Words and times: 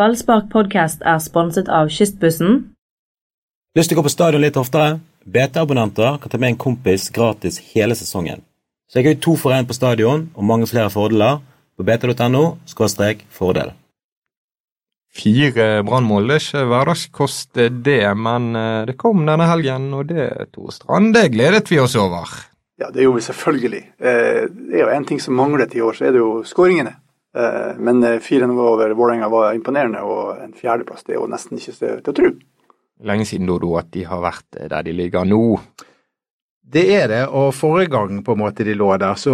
Ballspark 0.00 0.46
podcast 0.48 1.02
er 1.04 1.18
sponset 1.20 1.66
av 1.68 1.90
Kystbussen. 1.92 2.54
Lyst 3.76 3.90
til 3.90 3.98
å 3.98 4.00
gå 4.00 4.06
på 4.06 4.12
stadion 4.14 4.40
litt 4.40 4.56
oftere? 4.56 4.94
BT-abonnenter 5.28 6.14
kan 6.22 6.32
ta 6.32 6.38
med 6.40 6.54
en 6.54 6.60
kompis 6.62 7.10
gratis 7.12 7.58
hele 7.74 7.92
sesongen. 7.98 8.40
Så 8.88 8.96
jeg 8.96 9.04
har 9.04 9.12
jo 9.12 9.20
to 9.26 9.34
for 9.42 9.52
én 9.52 9.68
på 9.68 9.76
stadion 9.76 10.22
og 10.32 10.46
mange 10.48 10.70
flere 10.70 10.88
fordeler 10.94 11.42
på 11.76 11.84
bt.no 11.84 12.44
fordel. 13.36 13.74
Fire 15.12 15.68
brannmål, 15.84 16.30
det 16.30 16.38
er 16.38 16.46
ikke 16.46 16.64
hverdagskost 16.72 17.62
det, 17.84 18.00
men 18.16 18.56
eh, 18.56 18.86
det 18.88 18.96
kom 18.96 19.26
denne 19.28 19.50
helgen, 19.52 19.92
og 19.92 20.08
det, 20.08 20.30
Tor 20.54 20.72
Strand, 20.72 21.12
det 21.12 21.28
gledet 21.34 21.66
vi 21.68 21.82
oss 21.82 21.98
over. 21.98 22.24
Ja, 22.80 22.88
det 22.88 23.04
gjorde 23.04 23.20
vi 23.20 23.28
selvfølgelig. 23.28 23.84
Eh, 24.00 24.42
det 24.48 24.80
er 24.80 24.86
jo 24.86 24.92
én 24.96 25.04
ting 25.04 25.20
som 25.20 25.36
manglet 25.36 25.76
i 25.76 25.84
år, 25.84 25.98
så 25.98 26.08
er 26.08 26.16
det 26.16 26.24
jo 26.24 26.38
skåringene. 26.48 26.96
Eh, 27.36 27.76
men 27.78 28.02
4-0 28.04 28.58
over 28.58 28.90
Vålerenga 28.90 29.28
var 29.28 29.54
imponerende, 29.54 30.02
og 30.02 30.40
en 30.42 30.54
fjerdeplass 30.56 31.06
det 31.06 31.14
er 31.14 31.20
jo 31.20 31.28
nesten 31.30 31.60
ikke 31.60 31.76
til 31.78 32.00
å 32.12 32.16
tro. 32.16 32.32
Lenge 33.06 33.28
siden 33.28 33.46
Dodo 33.48 33.76
at 33.80 33.92
de 33.94 34.04
har 34.04 34.20
vært 34.22 34.58
der 34.58 34.82
de 34.84 34.92
ligger 34.92 35.28
nå. 35.28 35.44
Det 36.70 36.82
er 36.94 37.06
det, 37.10 37.22
og 37.34 37.54
forrige 37.56 37.90
gang 37.90 38.20
på 38.22 38.34
en 38.36 38.42
måte 38.42 38.66
de 38.66 38.76
lå 38.78 38.90
der, 39.00 39.16
så 39.18 39.32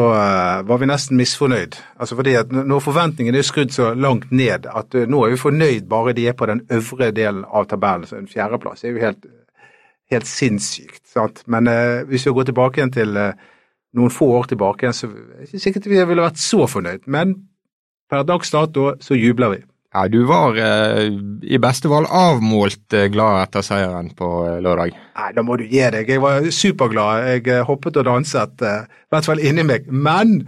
var 0.64 0.78
vi 0.80 0.86
nesten 0.88 1.18
misfornøyd. 1.20 1.74
Altså 2.00 2.16
fordi 2.16 2.32
at 2.38 2.52
Når 2.52 2.80
forventningene 2.80 3.42
er 3.42 3.44
skrudd 3.44 3.74
så 3.74 3.90
langt 3.92 4.30
ned 4.32 4.64
at 4.70 4.94
nå 4.94 5.24
er 5.24 5.34
vi 5.34 5.42
fornøyd 5.42 5.88
bare 5.90 6.14
de 6.16 6.28
er 6.30 6.38
på 6.38 6.46
den 6.48 6.62
øvre 6.72 7.10
delen 7.12 7.44
av 7.44 7.66
tabellen, 7.68 8.06
så 8.08 8.16
en 8.16 8.30
fjerdeplass 8.30 8.84
er 8.84 8.94
jo 8.94 9.02
helt, 9.02 9.26
helt 10.10 10.30
sinnssykt. 10.30 11.02
sant? 11.12 11.42
Men 11.46 11.68
eh, 11.68 12.06
hvis 12.08 12.24
vi 12.26 12.32
går 12.38 12.48
tilbake 12.52 12.80
igjen 12.80 12.94
til 12.94 13.20
noen 13.96 14.12
få 14.12 14.30
år 14.38 14.48
tilbake, 14.52 14.92
så 14.92 15.08
er 15.10 15.12
det 15.12 15.50
ikke 15.50 15.62
sikkert 15.66 15.90
vi 15.90 16.00
ville 16.04 16.24
vært 16.24 16.40
så 16.40 16.64
fornøyd. 16.70 17.04
Men 17.06 17.36
per 18.10 18.26
dags 18.28 18.52
dato 18.54 18.92
så 19.02 19.18
jubler 19.18 19.56
vi. 19.56 19.62
Ja, 19.96 20.02
du 20.12 20.26
var 20.28 20.58
eh, 20.60 21.06
i 21.46 21.58
beste 21.62 21.88
fall 21.88 22.04
avmålt 22.12 22.92
eh, 22.92 23.06
glad 23.12 23.46
etter 23.46 23.64
seieren 23.64 24.10
på 24.18 24.28
eh, 24.44 24.58
lørdag. 24.60 24.96
Nei, 25.16 25.28
da 25.32 25.44
må 25.46 25.56
du 25.56 25.64
gi 25.64 25.80
deg. 25.94 26.10
Jeg 26.10 26.20
var 26.20 26.44
superglad. 26.52 27.28
Jeg 27.30 27.46
eh, 27.54 27.62
hoppet 27.64 27.96
og 28.02 28.04
danset, 28.10 28.60
eh, 28.66 28.82
i 28.84 29.14
hvert 29.14 29.30
fall 29.30 29.40
inni 29.40 29.64
meg. 29.64 29.86
Men 29.88 30.42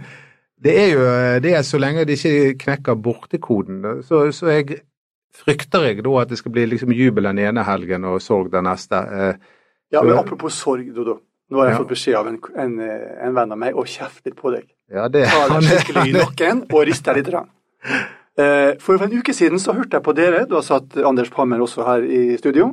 det 0.61 0.75
er 0.75 0.91
jo 0.91 1.07
det 1.41 1.55
er 1.55 1.65
så 1.65 1.79
lenge 1.81 2.05
de 2.05 2.17
ikke 2.19 2.59
knekker 2.65 2.99
bortekoden, 2.99 4.03
så, 4.05 4.25
så 4.35 4.51
jeg 4.51 4.81
frykter 5.39 5.87
jeg 5.87 6.03
da 6.03 6.15
at 6.21 6.31
det 6.31 6.39
skal 6.41 6.53
bli 6.53 6.65
liksom 6.73 6.93
jubel 6.95 7.29
den 7.29 7.41
ene 7.45 7.63
helgen 7.65 8.07
og 8.09 8.19
sorg 8.23 8.51
den 8.53 8.67
neste. 8.67 8.99
Eh, 8.99 9.49
ja, 9.95 10.03
men 10.03 10.19
apropos 10.19 10.53
sorg, 10.61 10.91
Dodo. 10.93 11.19
Nå 11.49 11.61
har 11.61 11.71
jeg 11.71 11.79
fått 11.81 11.93
beskjed 11.95 12.17
av 12.19 12.27
en, 12.29 12.37
en, 12.61 12.75
en, 12.79 13.33
venn 13.33 13.55
av 13.55 13.57
meg 13.57 13.77
å 13.77 13.85
kjefte 13.87 14.29
litt 14.29 14.37
på 14.37 14.51
deg. 14.53 14.67
Ja, 14.93 15.07
det, 15.09 15.25
Ta 15.29 15.47
deg 15.49 15.65
skikkelig 15.65 16.11
i 16.11 16.17
nakken 16.17 16.61
og 16.67 16.83
riste 16.89 17.15
litt. 17.17 17.31
Eh, 18.39 18.75
for 18.83 19.01
en 19.01 19.15
uke 19.17 19.33
siden 19.33 19.61
så 19.61 19.73
hørte 19.77 19.97
jeg 19.97 20.05
på 20.05 20.13
dere, 20.17 20.45
da 20.49 20.61
satt 20.65 20.97
Anders 21.01 21.31
Pammer 21.33 21.61
også 21.65 21.87
her 21.87 22.05
i 22.05 22.37
studio. 22.37 22.69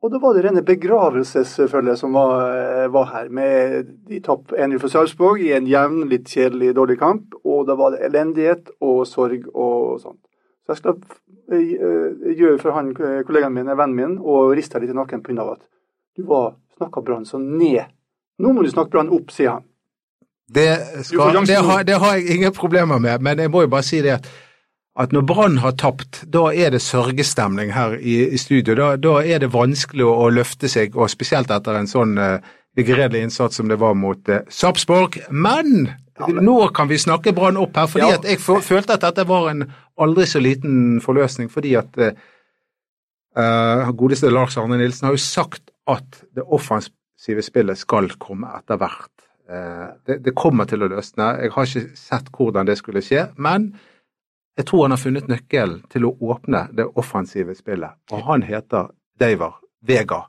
Og 0.00 0.08
da 0.08 0.16
var 0.22 0.32
det 0.32 0.46
rene 0.46 0.62
begravelsesfølget 0.64 2.00
som 2.00 2.16
var, 2.16 2.54
eh, 2.56 2.86
var, 2.88 3.10
her, 3.12 3.28
med 3.28 3.90
de 4.08 4.20
tapp 4.24 4.54
1-0 4.56 4.78
for 4.80 4.88
Sarpsborg 4.88 5.44
i 5.44 5.52
en 5.52 5.68
jevn, 5.68 6.06
litt 6.08 6.24
kjedelig, 6.24 6.72
dårlig 6.78 6.96
kamp. 7.02 7.36
Og 7.44 7.66
da 7.68 7.76
var 7.76 7.92
det 7.92 8.06
elendighet 8.08 8.72
og 8.80 9.04
sorg 9.06 9.44
og 9.52 10.00
sånt. 10.00 10.22
Så 10.64 10.72
jeg 10.72 10.80
skal 10.80 10.96
uh, 11.52 12.32
gjøre 12.38 12.58
for 12.62 12.76
han 12.76 12.92
kollegaen 12.94 13.52
min, 13.52 13.68
vennen 13.74 13.96
min, 13.96 14.18
og 14.22 14.54
riste 14.56 14.80
litt 14.80 14.92
i 14.92 14.96
nakken 14.96 15.22
pga. 15.26 15.52
at 15.52 15.64
du 16.16 16.22
var 16.28 16.54
snakka 16.80 17.04
Brann 17.04 17.26
så 17.28 17.38
ned. 17.38 17.84
Nå 18.40 18.54
må 18.56 18.64
du 18.64 18.72
snakke 18.72 18.96
Brann 18.96 19.12
opp, 19.12 19.30
sier 19.34 19.58
han. 19.58 19.66
Det, 20.50 20.66
skal, 21.06 21.36
det, 21.46 21.60
har, 21.62 21.84
det 21.86 22.00
har 22.02 22.16
jeg 22.18 22.40
ingen 22.40 22.54
problemer 22.56 22.98
med, 22.98 23.22
men 23.22 23.38
jeg 23.38 23.52
må 23.54 23.62
jo 23.62 23.70
bare 23.70 23.86
si 23.86 24.00
det 24.02 24.16
at 24.16 24.30
at 24.98 25.12
når 25.14 25.22
Brann 25.22 25.58
har 25.62 25.76
tapt, 25.78 26.24
da 26.26 26.48
er 26.50 26.72
det 26.74 26.82
sørgestemning 26.82 27.72
her 27.72 27.94
i, 27.96 28.16
i 28.34 28.38
studio. 28.40 28.74
Da, 28.76 28.94
da, 29.00 29.20
er 29.22 29.40
det 29.42 29.52
vanskelig 29.54 30.04
å, 30.06 30.16
å, 30.26 30.30
løfte 30.34 30.68
seg, 30.68 30.96
og 30.98 31.10
spesielt 31.12 31.52
etter 31.54 31.78
en 31.78 31.88
sånn 31.90 32.18
uh, 32.18 32.42
begredelig 32.76 33.22
innsats 33.28 33.60
som 33.60 33.70
det 33.70 33.78
var 33.80 33.94
mot 33.98 34.28
uh, 34.32 34.42
Sarpsborg. 34.50 35.20
Men, 35.30 35.92
nå 36.20 36.56
kan 36.76 36.90
vi 36.90 36.98
snakke 37.00 37.32
Brann 37.36 37.60
opp 37.60 37.78
her, 37.78 37.88
fordi 37.90 38.10
ja. 38.10 38.18
at 38.18 38.28
jeg 38.28 38.42
følte 38.42 38.98
at 38.98 39.06
dette 39.06 39.24
var 39.30 39.48
en 39.52 39.64
aldri 40.00 40.26
så 40.28 40.42
liten 40.42 41.00
forløsning. 41.04 41.48
Fordi 41.52 41.76
at 41.80 41.96
uh, 42.02 43.88
godeste 43.94 44.32
Lars 44.34 44.58
Arne 44.60 44.80
Nilsen 44.80 45.08
har 45.08 45.16
jo 45.16 45.22
sagt 45.22 45.70
at 45.90 46.22
det 46.36 46.46
offensive 46.46 47.44
spillet 47.44 47.78
skal 47.78 48.10
komme 48.22 48.50
etter 48.58 48.80
hvert. 48.80 49.12
Uh, 49.50 49.90
det, 50.06 50.20
det 50.24 50.34
kommer 50.38 50.68
til 50.70 50.86
å 50.86 50.90
løsne. 50.92 51.32
Jeg 51.42 51.54
har 51.54 51.70
ikke 51.70 51.98
sett 51.98 52.30
hvordan 52.36 52.68
det 52.70 52.78
skulle 52.80 53.02
skje. 53.04 53.28
men 53.36 53.72
jeg 54.60 54.66
tror 54.66 54.82
han 54.84 54.92
har 54.92 55.00
funnet 55.00 55.28
nøkkelen 55.30 55.78
til 55.88 56.04
å 56.04 56.10
åpne 56.32 56.66
det 56.76 56.84
offensive 57.00 57.54
spillet, 57.56 57.96
og 58.12 58.26
han 58.26 58.42
heter 58.44 58.90
Daver 59.20 59.54
Vega. 59.86 60.24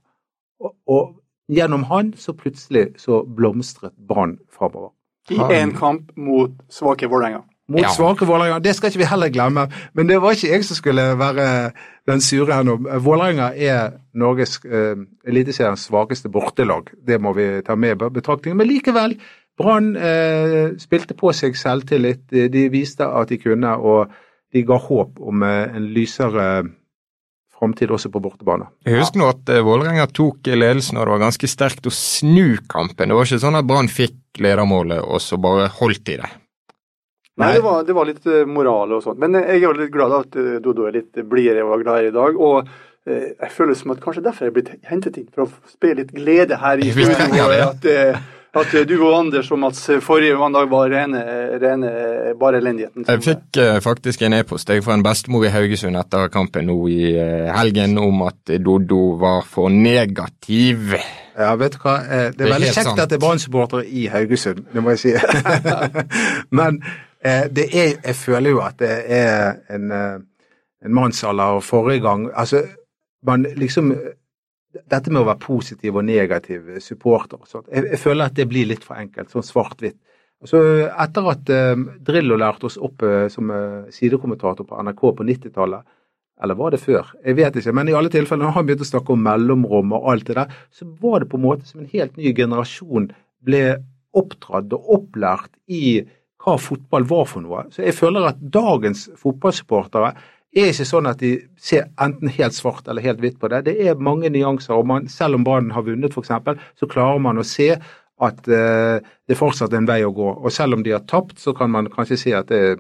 Og, 0.61 0.75
og 0.87 1.09
gjennom 1.51 1.83
han 1.89 2.13
så 2.15 2.31
plutselig 2.37 2.93
så 3.01 3.23
blomstret 3.25 3.91
Brann 3.97 4.37
framover. 4.47 4.93
I 5.29 5.37
én 5.57 5.73
kamp 5.75 6.13
mot 6.15 6.53
svake 6.71 7.09
Vålerenga. 7.11 7.43
Mot 7.71 7.83
ja. 7.83 7.91
svake 7.93 8.25
Vålerenga. 8.27 8.59
Det 8.59 8.73
skal 8.75 8.89
ikke 8.91 9.03
vi 9.03 9.07
heller 9.07 9.31
glemme. 9.31 9.67
Men 9.95 10.09
det 10.09 10.17
var 10.21 10.35
ikke 10.35 10.49
jeg 10.49 10.65
som 10.67 10.79
skulle 10.79 11.05
være 11.19 11.45
den 12.09 12.23
sure 12.23 12.55
her 12.57 12.65
nå. 12.67 12.77
Vålerenga 13.03 13.51
er 13.55 13.93
Norges 14.17 14.57
eh, 14.65 14.97
eliteseriens 15.27 15.85
svakeste 15.87 16.31
bortelag. 16.33 16.89
Det 17.07 17.21
må 17.21 17.35
vi 17.37 17.47
ta 17.65 17.77
med 17.79 17.95
i 17.95 18.09
betraktningen. 18.17 18.57
Men 18.59 18.67
likevel, 18.67 19.15
Brann 19.61 19.93
eh, 19.95 20.73
spilte 20.81 21.15
på 21.17 21.31
seg 21.37 21.55
selvtillit. 21.59 22.27
De 22.31 22.67
viste 22.73 23.07
at 23.07 23.31
de 23.31 23.39
kunne, 23.39 23.77
og 23.77 24.11
de 24.51 24.65
ga 24.67 24.77
håp 24.81 25.21
om 25.21 25.43
eh, 25.47 25.75
en 25.77 25.89
lysere 25.95 26.47
framtid 27.61 27.93
også 27.93 28.09
på 28.09 28.21
bortebane. 28.23 28.67
Jeg 28.87 28.99
husker 28.99 29.21
nå 29.21 29.29
at 29.31 29.53
eh, 29.53 29.63
Vålerenga 29.65 30.07
tok 30.09 30.49
ledelsen, 30.49 30.97
og 30.97 31.07
det 31.07 31.15
var 31.15 31.25
ganske 31.27 31.49
sterkt 31.51 31.87
å 31.87 31.93
snu 31.93 32.57
kampen. 32.71 33.11
Det 33.11 33.17
var 33.17 33.29
ikke 33.29 33.43
sånn 33.45 33.59
at 33.59 33.67
Brann 33.69 33.91
fikk 33.91 34.41
ledermålet, 34.41 35.03
og 35.05 35.21
så 35.23 35.39
bare 35.41 35.69
holdt 35.79 36.05
de 36.09 36.17
det. 36.23 36.31
Nei, 37.39 37.53
det 37.55 37.63
var, 37.63 37.83
det 37.87 37.95
var 37.95 38.09
litt 38.09 38.25
uh, 38.27 38.43
moral 38.49 38.97
og 38.97 39.05
sånt. 39.05 39.21
Men 39.21 39.37
jeg 39.39 39.63
er 39.63 39.77
litt 39.79 39.93
glad 39.93 40.17
at 40.17 40.35
uh, 40.39 40.57
Dodo 40.63 40.87
er 40.89 40.97
litt 40.99 41.21
blidere 41.29 41.63
og 41.65 41.83
gladere 41.85 42.11
i 42.11 42.15
dag. 42.15 42.39
Og 42.39 42.71
jeg 43.01 43.49
føler 43.49 43.73
som 43.73 43.95
at 43.95 44.01
kanskje 44.03 44.21
derfor 44.21 44.45
jeg 44.45 44.51
er 44.51 44.53
blitt 44.59 44.67
hentet 44.85 45.15
inn, 45.17 45.29
for 45.33 45.47
å 45.47 45.71
spre 45.71 45.95
litt 45.97 46.11
glede 46.13 46.59
her 46.61 46.83
i 46.83 46.91
studio. 46.93 47.47
At, 47.65 47.87
at 48.61 48.75
du 48.85 48.93
og 48.99 49.15
Anders 49.15 49.49
og 49.49 49.57
Mats 49.63 49.87
forrige 50.05 50.35
mandag 50.37 50.69
var 50.69 50.91
rene, 50.93 51.23
rene 51.63 51.93
bare 52.37 52.59
elendigheten. 52.61 53.07
Jeg 53.09 53.23
fikk 53.25 53.57
uh, 53.57 53.79
faktisk 53.81 54.21
en 54.27 54.37
e-post 54.37 54.69
fra 54.85 54.93
en 54.93 55.07
bestemor 55.07 55.47
i 55.47 55.53
Haugesund 55.55 55.97
etter 55.97 56.29
kampen 56.29 56.69
nå 56.69 56.77
i 56.93 57.15
uh, 57.15 57.49
helgen 57.57 57.97
om 57.97 58.21
at 58.27 58.53
Doddo 58.61 59.01
var 59.23 59.49
for 59.49 59.73
negativ. 59.73 60.93
Ja, 61.37 61.53
vet 61.55 61.77
du 61.77 61.83
hva. 61.83 61.95
Eh, 62.03 62.09
det 62.09 62.17
er, 62.17 62.33
det 62.35 62.45
er 62.45 62.53
veldig 62.55 62.73
kjekt 62.73 62.89
sant. 62.89 62.99
at 62.99 63.11
det 63.11 63.17
er 63.17 63.23
Brann-supportere 63.23 63.85
i 63.87 64.07
Haugesund, 64.11 64.65
det 64.73 64.83
må 64.83 64.95
jeg 64.95 65.01
si. 65.05 65.13
Men 66.59 66.81
det 67.21 67.67
er, 67.69 67.91
jeg 68.01 68.15
føler 68.17 68.49
jo 68.49 68.61
at 68.65 68.79
det 68.81 68.93
er 69.13 69.59
en, 69.69 69.91
en 69.91 70.93
mannsalder 70.97 71.59
forrige 71.61 72.01
gang 72.01 72.23
Altså, 72.33 72.63
man 73.21 73.45
liksom 73.55 73.91
dette 74.71 75.11
med 75.11 75.21
å 75.21 75.27
være 75.27 75.43
positiv 75.43 75.99
og 75.99 76.07
negativ 76.07 76.77
supporter 76.83 77.39
og 77.39 77.67
Jeg, 77.67 77.85
jeg, 77.91 77.99
føler 77.99 78.25
at 78.25 78.37
det 78.37 78.47
blir 78.49 78.69
litt 78.69 78.85
for 78.85 78.99
enkelt, 78.99 79.31
sånn 79.31 79.45
svart-hvitt. 79.45 79.97
Altså, 80.41 80.61
etter 80.89 81.27
at 81.29 81.49
eh, 81.53 81.81
Drillo 82.01 82.37
lærte 82.39 82.69
oss 82.69 82.79
opp 82.81 83.03
eh, 83.05 83.27
som 83.29 83.51
eh, 83.53 83.91
sidekommentator 83.93 84.65
på 84.67 84.79
NRK 84.87 85.03
på 85.17 85.27
90-tallet, 85.27 85.83
eller 86.41 86.57
var 86.57 86.73
det 86.73 86.81
før? 86.81 87.11
Jeg 87.21 87.37
vet 87.37 87.59
ikke, 87.59 87.73
men 87.77 87.91
i 87.91 87.93
alle 87.97 88.09
tilfeller, 88.09 88.47
når 88.47 88.55
han 88.55 88.65
begynte 88.65 88.87
å 88.87 88.89
snakke 88.89 89.13
om 89.13 89.21
mellomrom 89.27 89.93
og 89.93 90.07
alt 90.09 90.31
det 90.31 90.39
der, 90.39 90.55
så 90.73 90.87
var 91.03 91.21
det 91.21 91.29
på 91.29 91.37
en 91.37 91.45
måte 91.45 91.69
som 91.69 91.83
en 91.83 91.91
helt 91.91 92.15
ny 92.17 92.31
generasjon 92.37 93.11
ble 93.45 93.65
oppdratt 94.17 94.73
og 94.73 94.89
opplært 94.95 95.53
i 95.69 96.01
hva 96.41 96.57
fotball 96.57 97.07
var 97.09 97.25
for 97.29 97.45
noe. 97.45 97.65
Så 97.73 97.83
jeg 97.85 97.97
føler 97.97 98.31
at 98.31 98.39
dagens 98.53 99.07
fotballsupportere 99.19 100.13
er 100.51 100.71
ikke 100.73 100.87
sånn 100.87 101.07
at 101.07 101.21
de 101.21 101.35
ser 101.61 101.89
enten 102.01 102.31
helt 102.33 102.55
svart 102.55 102.87
eller 102.91 103.05
helt 103.05 103.21
hvitt 103.23 103.39
på 103.39 103.49
det. 103.51 103.63
Det 103.69 103.75
er 103.87 103.99
mange 104.01 104.31
nyanser. 104.33 104.75
og 104.75 104.87
man, 104.89 105.07
Selv 105.07 105.39
om 105.39 105.45
Brann 105.47 105.71
har 105.71 105.85
vunnet, 105.87 106.11
f.eks., 106.11 106.31
så 106.79 106.89
klarer 106.91 107.21
man 107.23 107.39
å 107.39 107.47
se 107.47 107.75
at 108.21 108.47
eh, 108.51 108.97
det 109.27 109.37
fortsatt 109.37 109.73
er 109.73 109.81
en 109.81 109.89
vei 109.89 110.01
å 110.05 110.13
gå. 110.13 110.33
Og 110.41 110.51
selv 110.53 110.77
om 110.77 110.83
de 110.85 110.93
har 110.93 111.05
tapt, 111.09 111.39
så 111.41 111.55
kan 111.57 111.71
man 111.73 111.89
kanskje 111.93 112.19
si 112.19 112.33
at 112.37 112.51
det, 112.51 112.77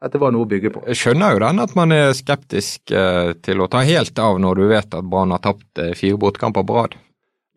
at 0.00 0.12
det 0.12 0.20
var 0.20 0.34
noe 0.34 0.44
å 0.44 0.50
bygge 0.50 0.72
på. 0.74 0.82
Jeg 0.90 1.00
skjønner 1.00 1.36
jo 1.36 1.44
den 1.44 1.62
at 1.62 1.76
man 1.78 1.94
er 1.96 2.12
skeptisk 2.16 2.92
eh, 2.92 3.32
til 3.44 3.62
å 3.62 3.70
ta 3.72 3.84
helt 3.86 4.18
av 4.20 4.40
når 4.42 4.60
du 4.60 4.66
vet 4.72 4.98
at 4.98 5.08
Brann 5.08 5.32
har 5.36 5.44
tapt 5.44 5.80
eh, 5.80 5.94
fire 5.96 6.20
bortkamper 6.20 6.66
på 6.66 6.76
rad. 6.80 6.98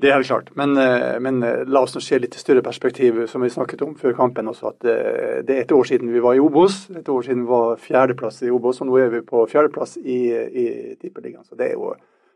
Det 0.03 0.09
er 0.11 0.17
helt 0.17 0.27
klart. 0.27 0.49
Men, 0.55 0.77
eh, 0.77 1.19
men, 1.19 1.43
eh, 1.43 1.63
la 1.65 1.79
oss 1.81 1.95
nå 1.95 2.01
se 2.03 2.17
litt 2.19 2.33
større 2.35 2.61
perspektiv, 2.61 3.25
som 3.27 3.41
vi 3.41 3.47
snakket 3.49 3.81
om 3.85 3.95
før 3.95 4.13
kampen 4.13 4.49
også. 4.51 4.73
At 4.73 4.83
eh, 4.83 5.43
det 5.47 5.55
er 5.55 5.61
et 5.61 5.71
år 5.71 5.85
siden 5.87 6.11
vi 6.11 6.19
var 6.19 6.35
i 6.35 6.41
Obos. 6.43 6.89
Et 6.91 7.07
år 7.07 7.21
siden 7.23 7.45
vi 7.45 7.47
var 7.47 7.77
fjerdeplass 7.79 8.41
i 8.43 8.51
Obos, 8.51 8.81
og 8.81 8.87
nå 8.87 8.97
er 8.99 9.13
vi 9.13 9.21
på 9.21 9.45
fjerdeplass 9.47 9.95
i, 10.03 10.17
i 10.27 10.65
Tippeligaen. 10.99 11.45
Så 11.47 11.55
det 11.55 11.69
er, 11.69 11.77
jo, 11.79 11.93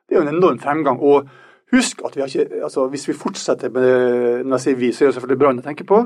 det 0.08 0.16
er 0.16 0.22
jo 0.22 0.30
en 0.30 0.36
enorm 0.38 0.62
fremgang. 0.64 1.02
Og 1.04 1.28
husk 1.76 2.06
at 2.06 2.16
vi 2.16 2.24
har 2.24 2.32
ikke 2.32 2.64
altså 2.64 2.88
Hvis 2.88 3.08
vi 3.10 3.14
fortsetter 3.14 3.70
med 3.70 4.46
Når 4.46 4.56
jeg 4.56 4.62
sier 4.64 4.76
vi, 4.80 4.92
så 4.94 5.04
er 5.04 5.08
det 5.08 5.16
selvfølgelig 5.16 5.40
Brann 5.40 5.60
jeg 5.60 5.68
tenker 5.68 5.90
på. 5.92 6.02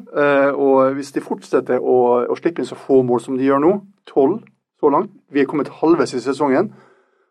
Og 0.58 0.94
hvis 0.98 1.14
de 1.14 1.22
fortsetter 1.22 1.78
å, 1.78 2.26
å, 2.26 2.42
slippe 2.42 2.66
inn 2.66 2.72
så 2.72 2.80
få 2.88 3.04
mål 3.06 3.22
som 3.22 3.38
de 3.38 3.46
gjør 3.46 3.62
nå, 3.62 3.76
tolv, 4.10 4.42
så 4.82 4.90
langt. 4.90 5.14
Vi 5.30 5.46
er 5.46 5.46
kommet 5.46 5.70
halvveis 5.70 6.18
i 6.18 6.26
sesongen. 6.26 6.74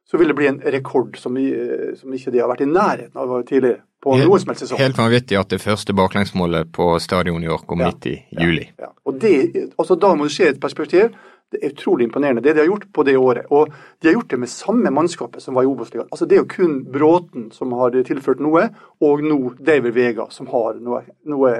Så 0.06 0.18
vil 0.18 0.30
det 0.30 0.38
bli 0.38 0.46
en 0.46 0.62
rekord 0.62 1.18
som, 1.18 1.34
vi, 1.34 1.50
som 1.98 2.14
ikke 2.14 2.30
de 2.30 2.38
har 2.38 2.50
vært 2.54 2.62
i 2.62 2.70
nærheten 2.70 3.18
av 3.18 3.40
tidligere. 3.42 3.82
På 4.02 4.14
Helt- 4.16 4.28
noen 4.28 4.40
som 4.40 4.48
helst 4.48 4.62
sesong. 4.66 4.78
Helt 4.78 4.96
vanvittig 4.98 5.38
at 5.38 5.48
det 5.52 5.60
første 5.60 5.92
baklengsmålet 5.92 6.72
på 6.72 6.98
stadion 7.00 7.42
i 7.44 7.48
år 7.48 7.66
kom 7.66 7.80
Ja. 7.80 7.86
midt 7.90 8.06
i 8.06 8.14
juli. 8.32 8.70
Ja. 8.78 8.86
Og 9.06 9.18
det, 9.20 9.72
altså 9.78 9.94
Da 10.00 10.14
må 10.14 10.24
du 10.24 10.28
se 10.30 10.48
et 10.48 10.60
perspektiv. 10.60 11.10
Det 11.52 11.58
er 11.64 11.70
utrolig 11.72 12.04
imponerende 12.06 12.42
det 12.42 12.54
de 12.54 12.60
har 12.60 12.66
gjort 12.68 12.92
på 12.92 13.04
det 13.04 13.16
året. 13.18 13.44
Og 13.50 13.68
de 14.00 14.08
har 14.08 14.14
gjort 14.14 14.28
det 14.30 14.38
med 14.38 14.48
samme 14.48 14.90
mannskapet 14.90 15.42
som 15.42 15.54
var 15.54 15.62
i 15.62 15.66
Obos-ligaen. 15.66 16.06
Altså, 16.12 16.24
det 16.28 16.36
er 16.38 16.42
jo 16.42 16.48
kun 16.48 16.84
Bråten 16.84 17.50
som 17.52 17.72
har 17.72 17.90
tilført 17.90 18.38
noe, 18.40 18.68
og 19.00 19.20
nå 19.22 19.56
David 19.58 19.92
Vega 19.94 20.26
som 20.30 20.46
har 20.46 20.74
noe, 20.80 21.02
noe, 21.26 21.50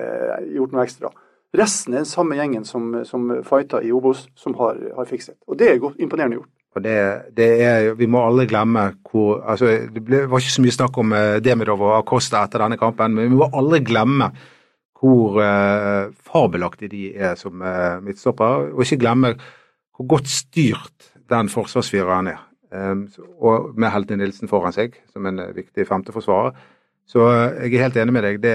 gjort 0.55 0.73
noe 0.73 0.85
ekstra. 0.85 1.11
Resten 1.53 1.95
er 1.95 2.05
den 2.05 2.07
samme 2.07 2.37
gjengen 2.37 2.65
som, 2.65 3.05
som 3.05 3.43
fighta 3.43 3.83
i 3.83 3.91
Obos, 3.91 4.29
som 4.37 4.55
har, 4.55 4.77
har 4.97 5.05
fikset. 5.05 5.35
Og 5.49 5.59
det 5.59 5.69
er 5.73 5.79
godt, 5.83 5.99
imponerende 5.99 6.37
gjort. 6.39 6.49
Og 6.76 6.84
det, 6.84 6.96
det 7.34 7.49
er, 7.64 7.88
Vi 7.99 8.06
må 8.06 8.22
aldri 8.22 8.46
glemme 8.50 8.84
hvor 9.11 9.40
altså 9.43 9.72
Det 9.90 10.02
ble, 10.06 10.22
var 10.31 10.43
ikke 10.43 10.55
så 10.55 10.64
mye 10.64 10.76
snakk 10.76 10.99
om 11.02 11.14
eh, 11.17 11.38
Demidov 11.43 11.82
og 11.82 11.96
Acosta 11.99 12.44
etter 12.44 12.62
denne 12.62 12.78
kampen, 12.78 13.17
men 13.17 13.31
vi 13.32 13.40
må 13.40 13.50
aldri 13.50 13.82
glemme 13.87 14.31
hvor 15.00 15.40
eh, 15.40 16.12
fabelaktige 16.28 16.93
de 16.93 17.06
er 17.17 17.38
som 17.40 17.62
eh, 17.64 18.02
midtstopper, 18.05 18.69
og 18.75 18.84
ikke 18.84 19.00
glemme 19.00 19.32
hvor 19.96 20.08
godt 20.14 20.28
styrt 20.28 21.11
den 21.31 21.49
forsvarsfireren 21.49 22.28
er. 22.34 22.43
Um, 22.70 23.06
og 23.43 23.72
med 23.75 23.90
Helte 23.90 24.14
Nilsen 24.14 24.50
foran 24.50 24.75
seg 24.75 24.94
som 25.11 25.25
en 25.26 25.40
viktig 25.40 25.56
viktig 25.56 25.87
femteforsvarer. 25.88 26.52
Så 27.08 27.25
jeg 27.64 27.72
er 27.72 27.87
helt 27.88 27.96
enig 27.99 28.14
med 28.14 28.22
deg. 28.22 28.38
Det, 28.44 28.55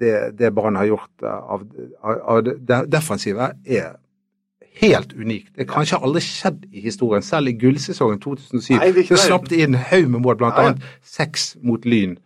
det, 0.00 0.14
det 0.38 0.52
Brann 0.56 0.78
har 0.80 0.88
gjort 0.88 1.26
av, 1.28 1.66
av 2.00 2.40
det 2.46 2.78
defensive, 2.88 3.50
er 3.66 3.98
helt 4.80 5.12
unikt. 5.12 5.52
Det 5.56 5.66
har 5.66 5.74
kanskje 5.74 6.00
aldri 6.00 6.22
skjedd 6.24 6.64
i 6.70 6.84
historien, 6.84 7.22
selv 7.22 7.50
i 7.50 7.56
gullsesongen 7.58 8.20
2007. 8.22 8.74
Nei, 8.78 9.06
så 9.08 9.20
slapp 9.20 9.50
de 9.50 9.62
inn 9.64 9.78
haug 9.90 10.10
med 10.10 10.24
mål, 10.24 10.44
annet 10.50 10.84
seks 11.02 11.54
mot 11.62 11.84
Lyn 11.84 12.18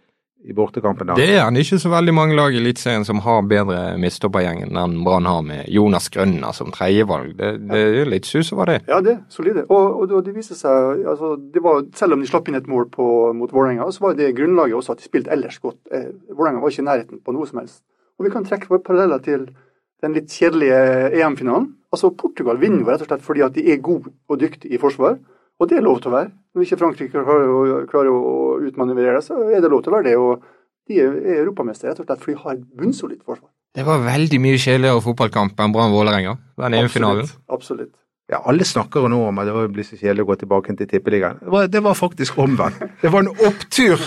i 0.45 0.53
bortekampen. 0.53 1.07
der. 1.07 1.17
Det 1.17 1.37
er 1.37 1.45
han 1.47 1.57
ikke 1.57 1.79
så 1.81 1.89
veldig 1.89 2.15
mange 2.15 2.37
lag 2.37 2.53
i 2.53 2.59
Eliteserien 2.61 3.05
som 3.09 3.23
har 3.25 3.47
bedre 3.49 3.97
midtstoppergjengen 4.01 4.77
enn 4.77 4.99
Brann 5.07 5.29
har 5.29 5.41
med 5.47 5.71
Jonas 5.73 6.11
Grønner 6.13 6.53
som 6.53 6.73
tredjevalg. 6.75 7.33
Det, 7.39 7.51
det 7.71 7.81
er 8.03 8.11
litt 8.13 8.29
sus 8.29 8.53
over 8.53 8.69
det. 8.75 8.79
Ja, 8.91 9.01
det 9.05 9.15
er 9.15 9.23
solide. 9.33 9.65
Og, 9.71 10.03
og, 10.03 10.13
og 10.13 10.27
det 10.27 10.35
viser 10.37 10.59
seg 10.59 11.07
altså, 11.15 11.35
det 11.39 11.65
var, 11.65 11.81
Selv 11.97 12.17
om 12.17 12.21
de 12.21 12.29
slapp 12.29 12.51
inn 12.51 12.61
et 12.61 12.69
mål 12.69 12.91
på, 12.93 13.07
mot 13.37 13.53
Vålerenga, 13.53 13.89
så 13.93 14.05
var 14.05 14.19
det 14.21 14.35
grunnlaget 14.37 14.77
også 14.77 14.99
at 14.99 15.01
de 15.01 15.09
spilte 15.09 15.33
ellers 15.33 15.57
godt. 15.65 15.81
Eh, 15.93 16.11
Vålerenga 16.29 16.61
var 16.61 16.75
ikke 16.75 16.85
i 16.85 16.89
nærheten 16.91 17.25
på 17.25 17.37
noe 17.37 17.49
som 17.49 17.63
helst. 17.63 17.81
Og 18.19 18.29
vi 18.29 18.35
kan 18.35 18.45
trekke 18.45 18.83
paralleller 18.85 19.25
til 19.25 19.49
den 20.05 20.13
litt 20.19 20.29
kjedelige 20.29 20.77
EM-finalen. 21.23 21.73
Altså, 21.95 22.11
Portugal 22.19 22.59
vinner 22.61 22.83
jo 22.83 22.91
rett 22.91 23.05
og 23.05 23.11
slett 23.11 23.25
fordi 23.25 23.45
at 23.47 23.55
de 23.55 23.65
er 23.73 23.83
gode 23.85 24.13
og 24.29 24.41
dyktige 24.41 24.75
i 24.75 24.83
forsvar. 24.83 25.17
Og 25.63 25.71
det 25.71 25.79
er 25.79 25.87
lov 25.87 26.01
til 26.03 26.11
å 26.11 26.17
være. 26.17 26.33
Når 26.55 26.67
ikke 26.67 26.81
Frankrike 26.81 27.25
klarer 27.25 27.51
å, 27.51 27.81
klarer 27.91 28.11
å 28.11 28.37
utmanøvrere, 28.69 29.23
så 29.23 29.39
er 29.47 29.63
det 29.63 29.71
lov 29.71 29.85
til 29.85 29.95
å 29.95 29.99
være 29.99 30.09
det. 30.11 30.17
Og 30.19 30.43
de 30.91 31.01
er 31.01 31.19
er 31.23 31.43
europamestere 31.43 31.93
rett 31.93 32.03
og 32.03 32.09
slett 32.09 32.25
fordi 32.25 32.37
de 32.37 32.43
har 32.45 32.57
et 32.57 32.65
bunnsolid 32.81 33.21
forsvar. 33.23 33.51
Det 33.75 33.83
var 33.87 34.03
veldig 34.05 34.39
mye 34.43 34.59
kjedeligere 34.61 35.03
fotballkamp 35.03 35.61
enn 35.63 35.75
Brann-Vålerenga, 35.75 36.35
den 36.63 36.77
EM-finalen. 36.79 37.25
Absolutt. 37.27 37.55
Absolutt. 37.57 37.95
Ja, 38.31 38.39
Alle 38.49 38.65
snakker 38.65 39.05
nå 39.13 39.19
om 39.29 39.41
at 39.43 39.49
det 39.51 39.65
blir 39.75 39.85
så 39.85 39.99
kjedelig 40.01 40.25
å 40.25 40.29
gå 40.31 40.37
tilbake 40.41 40.75
til 40.79 40.89
Tippeligaen. 40.89 41.43
Det 41.43 41.53
var, 41.53 41.67
det 41.69 41.83
var 41.85 41.99
faktisk 41.99 42.39
omvendt. 42.41 42.81
Det 43.03 43.11
var 43.13 43.27
en 43.27 43.33
opptur 43.35 44.01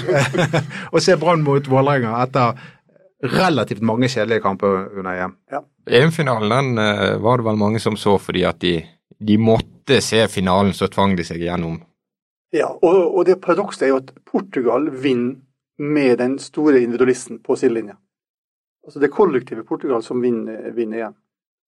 å 0.95 1.03
se 1.03 1.17
Brann 1.21 1.43
mot 1.45 1.69
Vålerenga 1.69 2.15
etter 2.23 2.57
relativt 3.37 3.83
mange 3.85 4.09
kjedelige 4.09 4.41
kamper 4.45 4.87
under 4.97 5.21
EM. 5.27 5.35
EM-finalen 5.87 6.53
den 6.53 6.83
eh, 6.83 7.17
var 7.23 7.39
det 7.39 7.47
vel 7.47 7.59
mange 7.59 7.81
som 7.83 7.97
så 7.99 8.17
fordi 8.21 8.43
at 8.47 8.59
de, 8.63 8.79
de 9.19 9.37
måtte 9.37 10.01
se 10.03 10.25
finalen, 10.31 10.73
så 10.73 10.89
tvang 10.91 11.15
de 11.17 11.25
seg 11.27 11.43
gjennom. 11.43 11.79
Ja, 12.55 12.69
og, 12.71 12.99
og 13.17 13.25
det 13.27 13.39
paradokset 13.43 13.87
er 13.87 13.93
jo 13.93 14.01
at 14.01 14.13
Portugal 14.27 14.89
vinner 14.91 15.41
med 15.77 16.17
den 16.17 16.37
store 16.41 16.79
individualisten 16.81 17.41
på 17.45 17.55
sidelinja. 17.59 17.97
Altså 18.87 19.01
det 19.03 19.11
kollektive 19.13 19.65
Portugal 19.67 20.01
som 20.03 20.21
vinner, 20.23 20.71
vinner 20.73 20.97
igjen. 20.97 21.17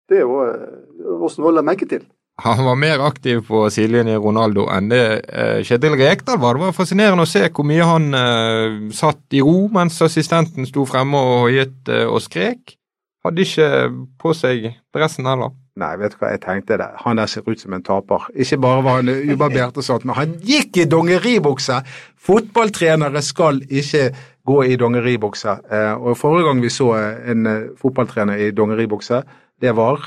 Det 0.09 0.21
er 0.21 0.23
jo 0.25 0.39
eh, 0.45 1.19
også 1.19 1.43
noe 1.43 1.51
å 1.51 1.57
la 1.59 1.65
merke 1.65 1.85
til. 1.89 2.07
Han 2.39 2.63
var 2.63 2.75
mer 2.79 3.01
aktiv 3.03 3.41
på 3.47 3.65
sidelinjen 3.73 4.13
i 4.15 4.19
Ronaldo 4.23 4.69
enn 4.71 4.87
det 4.91 5.03
eh, 5.27 5.59
Kjetil 5.67 5.97
Rekdal 5.99 6.39
var. 6.39 6.55
Det 6.55 6.69
var 6.69 6.77
fascinerende 6.77 7.25
å 7.25 7.29
se 7.29 7.43
hvor 7.51 7.67
mye 7.67 7.87
han 7.87 8.15
eh, 8.15 8.77
satt 8.95 9.35
i 9.35 9.43
ro 9.43 9.67
mens 9.73 9.99
assistenten 10.05 10.67
sto 10.69 10.85
fremme 10.87 11.19
og 11.19 11.43
hoiet 11.47 11.91
eh, 11.91 12.05
og 12.07 12.23
skrek. 12.23 12.78
Hadde 13.25 13.43
ikke 13.43 14.05
på 14.21 14.31
seg 14.33 14.69
dressen 14.95 15.25
heller. 15.27 15.51
Nei, 15.79 15.93
vet 15.99 16.11
du 16.11 16.17
hva 16.21 16.29
jeg 16.33 16.41
tenkte 16.43 16.77
det? 16.79 16.87
Han 17.05 17.17
der 17.19 17.27
ser 17.31 17.43
ut 17.47 17.59
som 17.59 17.73
en 17.75 17.83
taper. 17.83 18.25
Ikke 18.35 18.57
bare 18.59 18.83
var 18.83 18.99
han 19.01 19.09
ubarbert 19.31 19.77
og 19.79 19.83
sånt, 19.83 20.05
men 20.07 20.15
han 20.15 20.33
gikk 20.43 20.77
i 20.77 20.85
dongeribukse! 20.91 21.81
Fotballtrenere 22.29 23.21
skal 23.25 23.61
ikke 23.67 24.09
gå 24.47 24.57
i 24.69 24.75
dongeribukse. 24.79 25.55
Eh, 25.71 25.93
og 25.97 26.17
forrige 26.19 26.47
gang 26.47 26.61
vi 26.63 26.69
så 26.73 26.89
en 27.31 27.47
eh, 27.49 27.67
fotballtrener 27.81 28.39
i 28.47 28.51
dongeribukse, 28.55 29.21
det 29.61 29.73
var 29.75 30.03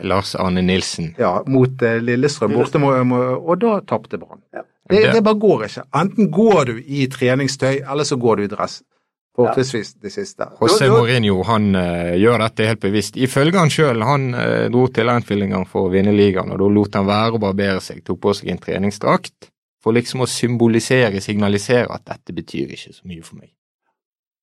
Lars 0.00 0.34
Arne 0.34 0.62
Nilsen. 0.64 1.14
ja, 1.18 1.38
mot 1.46 1.82
eh, 1.82 1.98
Lillestrøm, 2.00 2.52
borte, 2.56 2.80
og 3.36 3.60
da 3.60 3.78
tapte 3.88 4.18
Brann. 4.18 4.40
Det, 4.52 4.64
Det- 4.90 5.12
det 5.14 5.24
bare 5.24 5.38
går 5.40 5.62
ikke. 5.68 5.82
Enten 5.94 6.30
går 6.32 6.64
du 6.64 6.72
i 6.86 7.06
treningstøy, 7.06 7.80
eller 7.90 8.04
så 8.04 8.16
går 8.16 8.36
du 8.36 8.42
i 8.42 8.46
dress. 8.48 8.82
Fortrinnsvis 9.36 9.94
det 9.94 10.10
siste. 10.12 10.44
José 10.60 10.86
Jo, 10.86 10.90
jo. 10.90 10.98
Mourinho 11.00 11.38
han 11.48 11.70
uh, 11.72 12.12
gjør 12.20 12.42
dette 12.44 12.66
helt 12.68 12.82
bevisst. 12.82 13.16
Ifølge 13.16 13.56
han 13.56 13.72
sjøl, 13.72 14.04
han 14.04 14.28
uh, 14.36 14.66
dro 14.72 14.84
til 14.92 15.08
Anfield 15.08 15.46
en 15.46 15.56
gang 15.56 15.64
for 15.68 15.88
å 15.88 15.92
vinne 15.92 16.12
ligaen, 16.12 16.52
og 16.52 16.60
da 16.60 16.68
lot 16.68 16.98
han 17.00 17.08
være 17.08 17.38
å 17.38 17.42
barbere 17.46 17.80
seg, 17.80 18.02
tok 18.04 18.20
på 18.26 18.34
seg 18.36 18.52
en 18.52 18.60
treningsdrakt, 18.60 19.48
for 19.82 19.96
liksom 19.96 20.26
å 20.26 20.28
symbolisere, 20.28 21.24
signalisere 21.24 21.88
at 21.96 22.04
dette 22.12 22.36
betyr 22.36 22.76
ikke 22.76 22.92
så 22.92 23.08
mye 23.08 23.24
for 23.24 23.40
meg. 23.40 23.54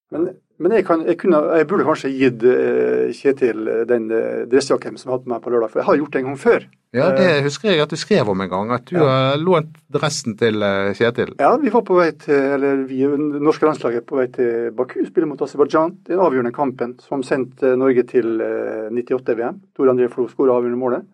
Men, 0.09 0.31
men 0.59 0.75
jeg, 0.75 0.85
kan, 0.87 1.05
jeg, 1.07 1.15
kunne, 1.21 1.39
jeg 1.55 1.67
burde 1.69 1.85
kanskje 1.87 2.11
gitt 2.11 2.43
eh, 2.43 3.13
Kjetil 3.15 3.63
eh, 3.63 3.85
den 3.87 4.09
uh, 4.11 4.43
dressjakken 4.51 4.99
som 4.99 5.07
jeg 5.07 5.13
hadde 5.15 5.25
på 5.25 5.31
meg 5.31 5.43
på 5.45 5.53
lørdag, 5.53 5.71
for 5.71 5.81
jeg 5.81 5.87
har 5.87 5.99
gjort 6.01 6.15
det 6.15 6.21
en 6.21 6.27
gang 6.29 6.39
før. 6.41 6.65
Ja, 6.97 7.11
det 7.13 7.43
husker 7.45 7.69
jeg 7.69 7.83
at 7.83 7.91
du 7.93 7.99
skrev 8.01 8.31
om 8.31 8.39
en 8.41 8.49
gang, 8.49 8.71
at 8.73 8.87
du 8.89 8.97
har 8.97 9.37
lånt 9.37 9.75
dressen 9.93 10.33
til 10.39 10.63
eh, 10.65 10.89
Kjetil. 10.97 11.35
Ja, 11.37 11.51
vi 11.61 11.69
var 11.71 11.83
på 11.85 11.99
vei 11.99 12.07
til, 12.17 12.39
eller 12.55 12.81
vi, 12.89 13.03
det 13.05 13.41
norske 13.45 13.67
landslaget 13.69 14.07
på 14.09 14.17
vei 14.17 14.25
til 14.33 14.71
Baku, 14.75 15.03
spille 15.05 15.29
mot 15.29 15.43
Aserbajdsjan. 15.45 15.99
Den 16.09 16.23
avgjørende 16.25 16.55
kampen 16.55 16.95
som 17.05 17.21
sendte 17.23 17.75
Norge 17.77 18.07
til 18.09 18.41
eh, 18.41 18.89
98-VM. 18.89 19.61
Tor 19.77 19.93
André 19.93 20.09
Flo 20.09 20.25
skåra 20.31 20.57
avgjørende 20.57 20.81
målet. 20.81 21.05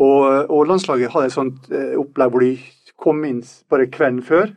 Og, 0.00 0.20
og 0.52 0.68
landslaget 0.68 1.12
hadde 1.14 1.32
et 1.32 1.36
sånt 1.36 1.72
eh, 1.72 1.96
opplegg 2.00 2.34
hvor 2.34 2.44
de 2.44 2.52
kom 3.00 3.24
inn 3.24 3.40
bare 3.72 3.88
kvelden 3.92 4.20
før 4.24 4.52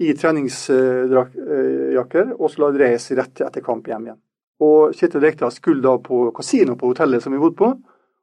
i 0.00 0.14
treningsjakker 0.16 2.34
og 2.38 2.48
skulle 2.48 2.70
la 2.70 2.76
de 2.76 2.84
race 2.84 3.16
rett 3.16 3.42
etter 3.44 3.64
kamp 3.64 3.88
hjem 3.90 4.08
igjen. 4.08 4.20
Og 4.60 4.94
Kjetil 4.96 5.24
Rekdal 5.24 5.52
skulle 5.52 5.84
da 5.84 5.96
på 6.00 6.28
kasino 6.36 6.76
på 6.76 6.92
hotellet 6.92 7.24
som 7.24 7.32
vi 7.32 7.40
bodde 7.40 7.58
på. 7.58 7.72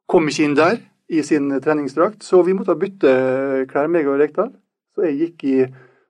Kom 0.08 0.30
ikke 0.30 0.46
inn 0.46 0.56
der 0.58 0.78
i 1.08 1.22
sin 1.26 1.50
treningsdrakt, 1.62 2.22
så 2.22 2.42
vi 2.46 2.54
måtte 2.54 2.76
bytte 2.78 3.10
klær, 3.70 3.90
meg 3.90 4.08
og 4.10 4.18
Rekdal. 4.20 4.50
Så 4.94 5.06
jeg 5.06 5.18
gikk 5.18 5.44
i 5.48 5.56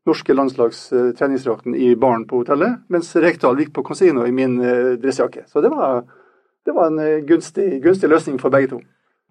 norske 0.08 0.34
landslags 0.34 0.92
eh, 0.92 1.10
treningsdrakten 1.16 1.74
i 1.76 1.94
baren 2.00 2.24
på 2.28 2.42
hotellet, 2.42 2.80
mens 2.92 3.10
Rekdal 3.16 3.60
gikk 3.60 3.74
på 3.76 3.84
kasino 3.90 4.24
i 4.26 4.32
min 4.32 4.56
eh, 4.64 4.94
dressjakke. 5.00 5.44
Så 5.48 5.60
det 5.64 5.72
var, 5.72 6.06
det 6.64 6.76
var 6.76 6.88
en 6.88 7.02
eh, 7.04 7.20
gunstig, 7.28 7.82
gunstig 7.84 8.10
løsning 8.10 8.40
for 8.40 8.54
begge 8.54 8.72
to. 8.72 8.80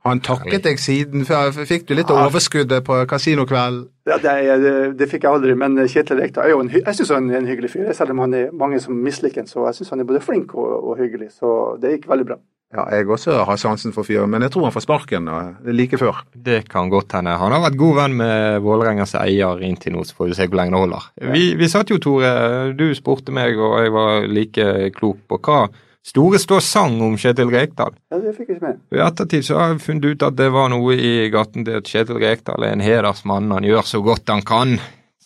Han 0.07 0.21
takket 0.23 0.63
deg 0.67 0.79
siden. 0.81 1.25
Fikk 1.27 1.87
du 1.87 1.93
litt 1.97 2.09
Ja. 2.09 2.25
overskuddet 2.27 2.83
på 2.87 2.97
kasinokvelden? 3.11 3.87
Ja, 4.07 4.17
det, 4.23 4.35
det, 4.63 4.73
det 4.99 5.09
fikk 5.11 5.23
jeg 5.27 5.33
aldri, 5.35 5.53
men 5.59 5.75
Kjetil 5.87 6.21
Rekdal 6.21 6.45
er 6.47 6.53
jo 6.55 6.61
en, 6.63 6.69
jeg 6.71 6.95
synes 6.95 7.09
han 7.11 7.29
er 7.29 7.41
en 7.41 7.47
hyggelig 7.49 7.73
fyr. 7.73 7.89
Selv 7.93 8.13
om 8.15 8.19
han 8.23 8.33
er 8.33 8.51
mange 8.55 8.79
som 8.79 8.95
misliker 9.03 9.43
han, 9.43 9.47
så 9.51 9.65
jeg 9.67 9.75
syns 9.81 9.89
han 9.95 9.99
er 10.03 10.07
både 10.07 10.21
flink 10.23 10.53
og, 10.55 10.77
og 10.91 11.01
hyggelig. 11.01 11.33
Så 11.35 11.75
det 11.83 11.97
gikk 11.97 12.07
veldig 12.13 12.27
bra. 12.31 12.37
Ja, 12.75 12.83
jeg 12.91 13.07
også 13.07 13.31
har 13.47 13.55
sansen 13.55 13.93
for 13.95 14.03
fyren, 14.03 14.27
men 14.29 14.43
jeg 14.43 14.51
tror 14.51 14.65
han 14.67 14.73
får 14.75 14.83
sparken 14.83 15.29
like 15.71 15.95
før. 15.97 16.17
Det 16.35 16.65
kan 16.67 16.89
godt 16.91 17.13
hende. 17.15 17.31
Han 17.39 17.53
har 17.55 17.61
vært 17.63 17.77
god 17.79 17.95
venn 18.01 18.15
med 18.19 18.57
Vålerengas 18.65 19.13
eier 19.15 19.61
inntil 19.63 19.95
nå, 19.95 20.03
så 20.03 20.17
får 20.17 20.27
vi 20.27 20.35
se 20.35 20.47
hvor 20.51 20.59
lenge 20.59 20.75
det 20.75 20.81
holder. 20.83 21.05
Vi, 21.31 21.45
vi 21.55 21.69
satt 21.71 21.93
jo, 21.93 21.99
Tore, 22.03 22.73
du 22.75 22.89
spurte 22.97 23.31
meg, 23.31 23.55
og 23.55 23.77
jeg 23.85 23.93
var 23.95 24.27
like 24.27 24.67
klok 24.99 25.21
på 25.31 25.39
hva 25.47 25.61
Store 26.07 26.39
Stå 26.39 26.59
sang 26.63 27.01
om 27.03 27.17
Kjetil 27.19 27.49
Rekdal. 27.51 27.95
Ja, 28.13 28.19
det 28.23 28.31
fikk 28.37 28.47
jeg 28.53 28.57
ikke 28.59 28.67
med. 28.69 28.77
I 28.95 29.01
ettertid 29.03 29.43
så 29.43 29.57
har 29.59 29.73
jeg 29.73 29.81
funnet 29.83 30.05
ut 30.13 30.23
at 30.23 30.37
det 30.39 30.47
var 30.55 30.69
noe 30.71 30.95
i 30.95 31.27
gaten 31.33 31.65
til 31.67 31.81
at 31.81 31.89
Kjetil 31.91 32.21
Rekdal 32.23 32.63
er 32.63 32.77
en 32.77 32.83
hedersmann. 32.85 33.49
Han 33.51 33.67
gjør 33.67 33.83
så 33.89 33.99
godt 34.05 34.31
han 34.31 34.45
kan. 34.47 34.77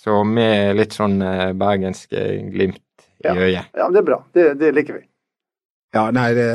Så 0.01 0.23
med 0.25 0.73
litt 0.79 0.95
sånn 0.97 1.19
eh, 1.21 1.51
bergensk 1.53 2.15
eh, 2.17 2.39
glimt 2.49 2.81
i 3.21 3.27
Ja. 3.29 3.35
øyet. 3.37 3.67
Ja, 3.77 3.85
men 3.85 3.93
det 3.93 4.01
er 4.01 4.07
bra. 4.09 4.19
Det, 4.33 4.47
det 4.57 4.71
liker 4.73 4.97
vi. 4.97 5.03
Ja, 5.91 6.05
nei, 6.15 6.29
det, 6.31 6.47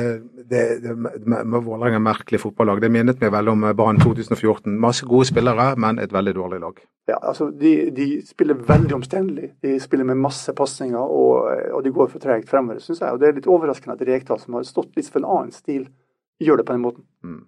det, 0.48 0.60
det 0.80 0.94
med, 0.96 1.58
Vålerenga 1.60 1.98
er 1.98 2.04
merkelig 2.04 2.38
fotballag. 2.40 2.80
Det 2.80 2.88
minnet 2.92 3.20
meg 3.20 3.34
veldig 3.34 3.52
om 3.52 3.66
Brann 3.76 3.98
2014. 4.00 4.78
Masse 4.80 5.04
gode 5.08 5.28
spillere, 5.28 5.74
men 5.76 6.00
et 6.00 6.14
veldig 6.14 6.32
dårlig 6.38 6.60
lag. 6.62 6.80
Ja, 7.10 7.18
altså, 7.20 7.50
de, 7.52 7.74
de 7.96 8.06
spiller 8.24 8.56
veldig 8.56 8.96
omstendelig. 8.96 9.50
De 9.62 9.74
spiller 9.82 10.08
med 10.08 10.22
masse 10.24 10.54
pasninger, 10.56 10.96
og, 10.96 11.50
og 11.76 11.84
de 11.84 11.92
går 11.98 12.08
for 12.14 12.24
tregt 12.24 12.48
fremover, 12.48 12.80
syns 12.80 13.04
jeg. 13.04 13.12
Og 13.12 13.20
det 13.20 13.28
er 13.28 13.36
litt 13.36 13.50
overraskende 13.52 13.98
at 13.98 14.08
Rekdal, 14.08 14.40
som 14.40 14.56
har 14.56 14.64
stått 14.64 14.96
litt 14.96 15.12
for 15.12 15.20
en 15.20 15.28
annen 15.36 15.52
stil, 15.52 15.84
gjør 16.40 16.62
det 16.62 16.68
på 16.70 16.78
den 16.78 16.84
måten. 16.88 17.04
Mm. 17.20 17.44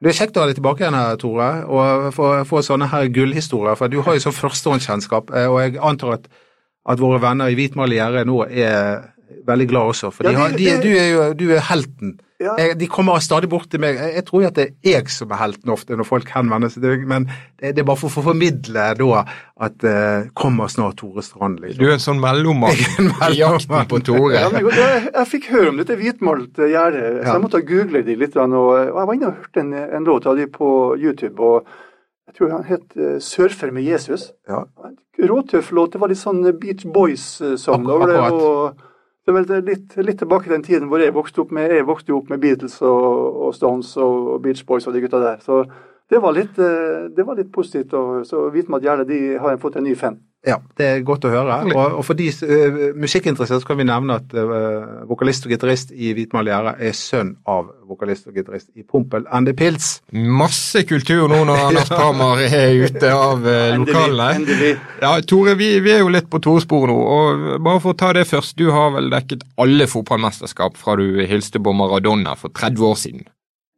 Det 0.00 0.12
er 0.12 0.16
kjekt 0.22 0.38
å 0.38 0.44
ha 0.44 0.48
deg 0.48 0.56
tilbake 0.56 0.84
igjen 0.84 0.96
her, 0.96 1.16
Tore, 1.20 1.52
og 1.68 2.06
få, 2.14 2.62
sånne 2.64 2.86
her 2.88 3.10
gullhistorier. 3.12 3.76
For 3.76 3.90
du 3.90 3.98
har 4.06 4.14
jo 4.14 4.22
sånn 4.28 4.38
førstehåndskjennskap, 4.38 5.34
og 5.50 5.58
jeg 5.60 5.80
antar 5.90 6.20
at, 6.20 6.30
at 6.88 7.02
våre 7.02 7.18
venner 7.20 7.50
i 7.50 7.58
Hvitmal 7.58 7.92
gjerde 7.98 8.22
nå 8.30 8.44
er 8.46 9.10
veldig 9.46 9.68
glad 9.70 9.94
også. 9.94 10.10
For 10.14 10.26
ja, 10.26 10.32
de 10.32 10.40
har, 10.40 10.56
de, 10.56 10.74
du, 10.82 10.90
er 10.96 11.08
jo 11.10 11.22
du 11.38 11.46
er 11.54 11.64
helten. 11.70 12.18
Ja. 12.40 12.54
Jeg, 12.56 12.78
de 12.80 12.86
kommer 12.88 13.20
stadig 13.20 13.50
bort 13.52 13.68
til 13.68 13.82
meg. 13.82 13.98
Jeg, 14.00 14.14
jeg, 14.16 14.24
tror 14.30 14.44
at 14.48 14.56
det 14.56 14.64
er 14.64 14.94
jeg 14.94 15.10
som 15.12 15.32
er 15.34 15.40
helten 15.42 15.72
ofte 15.74 15.96
når 15.98 16.08
folk 16.08 16.30
henvender 16.32 16.72
seg 16.72 16.86
til 16.86 16.94
meg, 16.94 17.02
men 17.10 17.26
det, 17.28 17.74
det, 17.76 17.82
er 17.82 17.88
bare 17.90 18.00
for 18.00 18.08
å 18.08 18.24
formidle 18.30 18.86
da 18.96 19.24
at 19.66 19.84
uh, 19.84 20.30
kommer 20.40 20.72
snart 20.72 20.96
Tore 21.02 21.24
Strand. 21.26 21.60
Liksom. 21.60 21.82
Du 21.82 21.90
er 21.90 21.98
en 21.98 22.06
sånn 22.06 22.22
mellommann 22.22 22.80
i 23.28 23.36
jakten 23.42 23.84
på 23.92 24.00
Tore. 24.08 24.32
Ja, 24.38 24.48
jeg, 24.56 24.72
jeg, 24.72 25.04
jeg, 25.10 25.28
fikk 25.34 25.50
høre 25.52 25.74
om 25.74 25.82
dette 25.82 25.98
hvitmalt 26.00 26.64
gjerde, 26.64 27.04
så 27.20 27.34
jeg 27.34 27.44
måtte 27.44 27.62
google 27.68 28.04
de 28.08 28.16
litt. 28.24 28.40
Og, 28.40 28.56
og 28.56 28.74
jeg 28.80 28.96
var 28.96 29.14
inne 29.18 29.32
og 29.32 29.44
hørte 29.44 29.64
en, 29.66 29.76
en 30.00 30.08
låt 30.08 30.32
av 30.32 30.40
de 30.40 30.48
på 30.48 30.74
YouTube. 30.96 31.36
og 31.44 31.68
jeg 32.30 32.38
tror 32.38 32.52
han 32.54 32.64
het 32.64 32.92
uh, 32.96 33.18
'Surfer 33.20 33.72
med 33.74 33.84
Jesus'. 33.84 34.30
Ja. 34.48 34.64
Råtøff 35.20 35.72
låt. 35.76 35.92
Det 35.92 36.00
var 36.00 36.08
litt 36.08 36.20
sånn 36.20 36.40
Beach 36.56 36.86
Boys-sang 36.88 37.84
over 37.84 38.06
det. 38.08 38.20
og 38.32 38.86
vel 39.34 39.64
litt, 39.66 39.96
litt, 39.98 40.18
tilbake 40.20 40.46
til 40.46 40.54
den 40.56 40.64
tiden 40.66 40.88
hvor 40.90 41.02
jeg 41.02 41.14
vokste 41.14 41.42
opp 41.44 41.54
med, 41.56 41.72
vokste 41.88 42.14
opp 42.16 42.30
med 42.32 42.40
Beatles 42.42 42.78
og, 42.82 43.38
og 43.46 43.54
Stones 43.56 43.92
og 44.00 44.40
Beach 44.44 44.64
Boys 44.66 44.86
og 44.86 44.96
de 44.96 45.02
gutta 45.04 45.20
der. 45.22 45.40
Så 45.44 45.64
det 46.10 46.18
var 46.22 46.34
litt, 46.34 46.58
eh, 46.58 47.06
det 47.16 47.26
var 47.26 47.38
litt 47.38 47.52
positivt. 47.54 47.94
Og, 47.94 48.26
så 48.26 48.48
at 48.50 48.86
gjerne 48.86 49.06
de 49.08 49.20
har 49.38 49.60
fått 49.62 49.78
en 49.78 49.86
ny 49.86 49.94
fan. 49.94 50.18
Ja, 50.46 50.56
det 50.80 50.86
er 50.88 51.02
godt 51.04 51.26
å 51.28 51.30
høre. 51.34 51.56
Og, 51.68 51.98
og 51.98 52.04
for 52.06 52.16
de 52.16 52.30
uh, 52.32 52.78
musikkinteresserte 52.96 53.66
kan 53.68 53.76
vi 53.76 53.84
nevne 53.84 54.16
at 54.22 54.32
uh, 54.32 55.02
vokalist 55.08 55.44
og 55.44 55.52
gitarist 55.52 55.90
i 55.92 56.14
Hvitmal 56.16 56.48
Gjerde 56.48 56.72
er 56.80 56.94
sønn 56.96 57.34
av 57.44 57.68
vokalist 57.90 58.30
og 58.30 58.38
gitarist 58.38 58.70
i 58.72 58.84
Pompel 58.88 59.26
and 59.28 59.50
the 59.50 59.52
Pils. 59.56 59.98
Masse 60.16 60.86
kultur 60.88 61.26
nå 61.28 61.42
når 61.44 61.60
Anders 61.66 61.92
Parmar 61.92 62.40
er 62.46 62.72
ute 62.72 63.10
av 63.12 63.44
uh, 63.44 63.76
lokalene. 63.82 64.70
Ja, 65.02 65.12
Tore, 65.20 65.58
vi, 65.60 65.74
vi, 65.84 65.92
er 65.92 66.00
jo 66.00 66.14
litt 66.14 66.30
på 66.32 66.40
Tore-sporet 66.40 66.88
nå. 66.88 66.96
og 66.96 67.60
Bare 67.60 67.82
for 67.84 67.92
å 67.92 68.00
ta 68.00 68.14
det 68.16 68.24
først. 68.30 68.56
Du 68.56 68.72
har 68.72 68.94
vel 68.96 69.12
dekket 69.12 69.44
alle 69.60 69.90
fotballmesterskap 69.92 70.80
fra 70.80 70.96
du 70.96 71.20
hilste 71.20 71.60
på 71.60 71.76
Maradona 71.76 72.32
for 72.40 72.48
30 72.56 72.88
år 72.88 72.96
siden? 73.02 73.28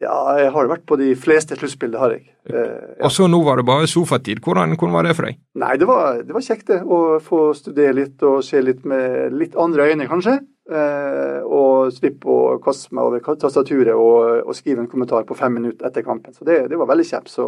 Ja, 0.03 0.15
jeg 0.41 0.51
har 0.51 0.69
vært 0.71 0.85
på 0.89 0.97
de 0.99 1.13
fleste 1.19 1.55
sluttspill, 1.59 1.93
det 1.95 2.01
har 2.01 2.15
jeg. 2.17 2.25
Eh, 2.51 2.57
ja. 2.57 3.05
Og 3.07 3.13
så 3.15 3.29
nå 3.31 3.39
var 3.47 3.61
det 3.61 3.67
bare 3.69 3.91
sofatid. 3.91 4.41
Hvordan, 4.43 4.75
hvordan, 4.75 4.97
var 4.97 5.07
det 5.07 5.15
for 5.15 5.29
deg? 5.29 5.39
Nei, 5.63 5.77
det 5.79 5.87
var, 5.87 6.23
det 6.27 6.35
var 6.35 6.43
kjekt 6.43 6.73
det. 6.73 6.81
Å 6.83 7.21
få 7.23 7.43
studere 7.55 7.95
litt 8.01 8.25
og 8.27 8.41
se 8.47 8.63
litt 8.65 8.83
med 8.89 9.37
litt 9.39 9.55
andre 9.61 9.87
øyne, 9.93 10.09
kanskje. 10.11 10.41
Eh, 10.73 11.39
og 11.47 11.95
slippe 11.95 12.31
å 12.31 12.59
kaste 12.63 12.95
meg 12.95 13.09
over 13.09 13.23
tastaturet 13.39 13.95
og, 13.95 14.43
og, 14.47 14.53
skrive 14.55 14.85
en 14.85 14.91
kommentar 14.91 15.27
på 15.29 15.39
fem 15.39 15.55
minutter 15.59 15.87
etter 15.87 16.07
kampen. 16.07 16.35
Så 16.35 16.47
det, 16.49 16.65
det 16.73 16.81
var 16.81 16.91
veldig 16.91 17.07
kjekt. 17.07 17.31
Så... 17.31 17.47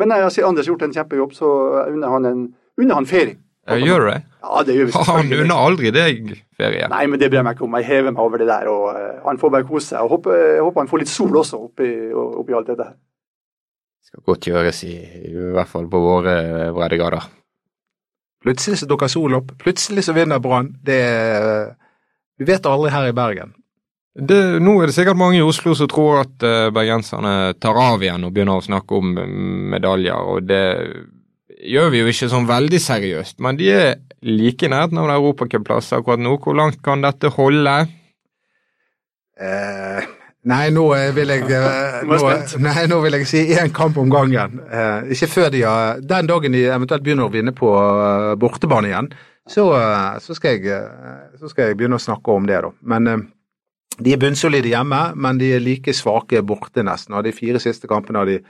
Men 0.00 0.10
nei, 0.10 0.22
jeg 0.24 0.34
ser 0.34 0.48
Anders 0.48 0.66
har 0.66 0.74
gjort 0.74 0.88
en 0.88 0.96
kjempejobb, 0.96 1.36
så 1.36 1.50
jeg 1.78 1.98
unner 1.98 2.16
han, 2.16 2.30
en, 2.30 2.46
unner 2.80 3.00
han 3.00 3.08
ferie. 3.08 3.38
Gjør 3.64 4.02
du 4.04 4.10
det? 4.10 4.18
Ja, 4.44 4.62
det 4.66 4.74
gjør 4.76 4.88
vi 4.90 5.04
Han 5.08 5.30
unner 5.32 5.56
aldri 5.56 5.92
deg 5.94 6.34
ferie? 6.58 6.88
Nei, 6.92 7.04
men 7.08 7.20
det 7.20 7.30
bryr 7.30 7.40
jeg 7.40 7.46
meg 7.46 7.56
ikke 7.56 7.64
om. 7.64 7.76
Jeg 7.80 7.88
hever 7.88 8.12
meg 8.12 8.20
over 8.26 8.42
det 8.42 8.48
der. 8.50 8.68
og 8.68 8.90
uh, 8.92 9.22
Han 9.24 9.40
får 9.40 9.54
bare 9.54 9.68
kose 9.68 9.94
seg. 9.94 10.04
og 10.04 10.18
håper, 10.18 10.36
Jeg 10.58 10.66
håper 10.66 10.84
han 10.84 10.90
får 10.90 11.02
litt 11.04 11.12
sol 11.12 11.40
også 11.40 11.62
oppi, 11.70 11.88
oppi 12.12 12.56
alt 12.56 12.68
dette 12.68 12.90
her. 12.90 12.98
Det 14.04 14.12
skal 14.12 14.26
godt 14.28 14.50
gjøres, 14.50 14.82
i, 14.84 14.98
i 15.30 15.48
hvert 15.56 15.70
fall 15.70 15.88
på 15.88 16.02
våre 16.04 16.36
breddegrader. 16.76 17.24
Plutselig 18.44 18.82
så 18.82 18.88
dukker 18.90 19.08
sol 19.08 19.38
opp. 19.40 19.54
Plutselig 19.58 20.04
så 20.04 20.12
vinner 20.12 20.42
Brann. 20.44 20.74
Det 20.84 21.00
Vi 22.36 22.44
vet 22.44 22.66
aldri 22.68 22.92
her 22.92 23.08
i 23.08 23.16
Bergen. 23.16 23.54
Det, 24.14 24.60
nå 24.62 24.76
er 24.78 24.86
det 24.90 24.94
sikkert 24.94 25.18
mange 25.18 25.40
i 25.40 25.42
Oslo 25.42 25.72
som 25.74 25.88
tror 25.90 26.20
at 26.20 26.44
uh, 26.44 26.68
bergenserne 26.74 27.54
tar 27.58 27.80
av 27.80 28.04
igjen 28.04 28.28
og 28.28 28.36
begynner 28.36 28.60
å 28.60 28.62
snakke 28.62 29.00
om 29.00 29.16
medaljer, 29.72 30.20
og 30.20 30.44
det 30.46 30.60
gjør 31.64 31.92
vi 31.92 32.02
jo 32.02 32.10
ikke 32.10 32.30
sånn 32.32 32.48
veldig 32.48 32.80
seriøst, 32.82 33.38
men 33.44 33.58
de 33.58 33.70
er 33.72 33.94
like 34.24 34.66
i 34.66 34.70
nærheten 34.72 35.00
av 35.00 35.08
en 35.08 35.16
europacupplass 35.16 35.92
akkurat 35.96 36.22
nå. 36.22 36.36
Hvor 36.42 36.56
langt 36.56 36.80
kan 36.84 37.04
dette 37.04 37.30
holde? 37.34 37.74
Eh, 39.34 40.08
nei, 40.50 40.64
nå 40.74 40.86
vil 41.16 41.32
jeg 41.34 41.44
eh, 41.50 42.00
nå, 42.06 42.18
nei, 42.62 42.86
nå 42.90 43.00
vil 43.04 43.18
jeg 43.18 43.28
si 43.28 43.44
én 43.56 43.72
kamp 43.74 43.98
om 44.00 44.12
gangen. 44.12 44.60
Eh, 44.64 45.12
ikke 45.16 45.30
før 45.32 45.52
de 45.52 45.64
har 45.66 46.02
Den 46.04 46.30
dagen 46.30 46.56
de 46.56 46.64
eventuelt 46.68 47.04
begynner 47.04 47.28
å 47.28 47.34
vinne 47.34 47.54
på 47.56 47.70
uh, 47.74 48.34
bortebane 48.40 48.92
igjen, 48.92 49.12
så, 49.50 49.68
uh, 49.74 50.16
så, 50.22 50.36
skal 50.36 50.56
jeg, 50.56 50.68
uh, 50.70 51.32
så, 51.40 51.50
skal 51.50 51.70
jeg, 51.70 51.78
begynne 51.80 51.98
å 51.98 52.04
snakke 52.04 52.32
om 52.32 52.46
det, 52.48 52.60
da. 52.64 52.72
Men 52.94 53.10
de 53.94 54.12
er 54.14 54.20
bunnsolide 54.20 54.72
hjemme, 54.72 55.02
men 55.14 55.38
de 55.38 55.52
er 55.54 55.62
like 55.62 55.92
svake 55.94 56.42
borte, 56.46 56.82
nesten. 56.86 57.14
Av 57.18 57.26
de 57.26 57.34
fire 57.34 57.60
siste 57.62 57.90
kampene 57.90 58.22
har 58.22 58.30
de 58.30 58.40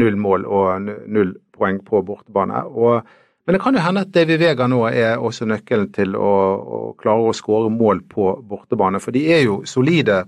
null 0.00 0.18
mål 0.20 0.44
og 0.46 0.90
null 1.10 1.34
poeng 1.60 1.80
på 1.84 2.02
bortebane. 2.06 2.64
Og, 2.72 3.06
men 3.46 3.56
det 3.56 3.62
kan 3.62 3.76
jo 3.76 3.84
hende 3.84 4.04
at 4.06 4.12
Davy 4.14 4.38
Vega 4.40 4.66
nå 4.70 4.82
er 4.88 5.20
også 5.20 5.48
nøkkelen 5.48 5.92
til 5.94 6.16
å, 6.18 6.32
å 6.60 6.80
klare 7.00 7.30
å 7.30 7.36
skåre 7.36 7.70
mål 7.72 8.04
på 8.10 8.32
bortebane. 8.48 9.00
For 9.02 9.16
de 9.16 9.26
er 9.32 9.44
jo 9.44 9.60
solide 9.68 10.24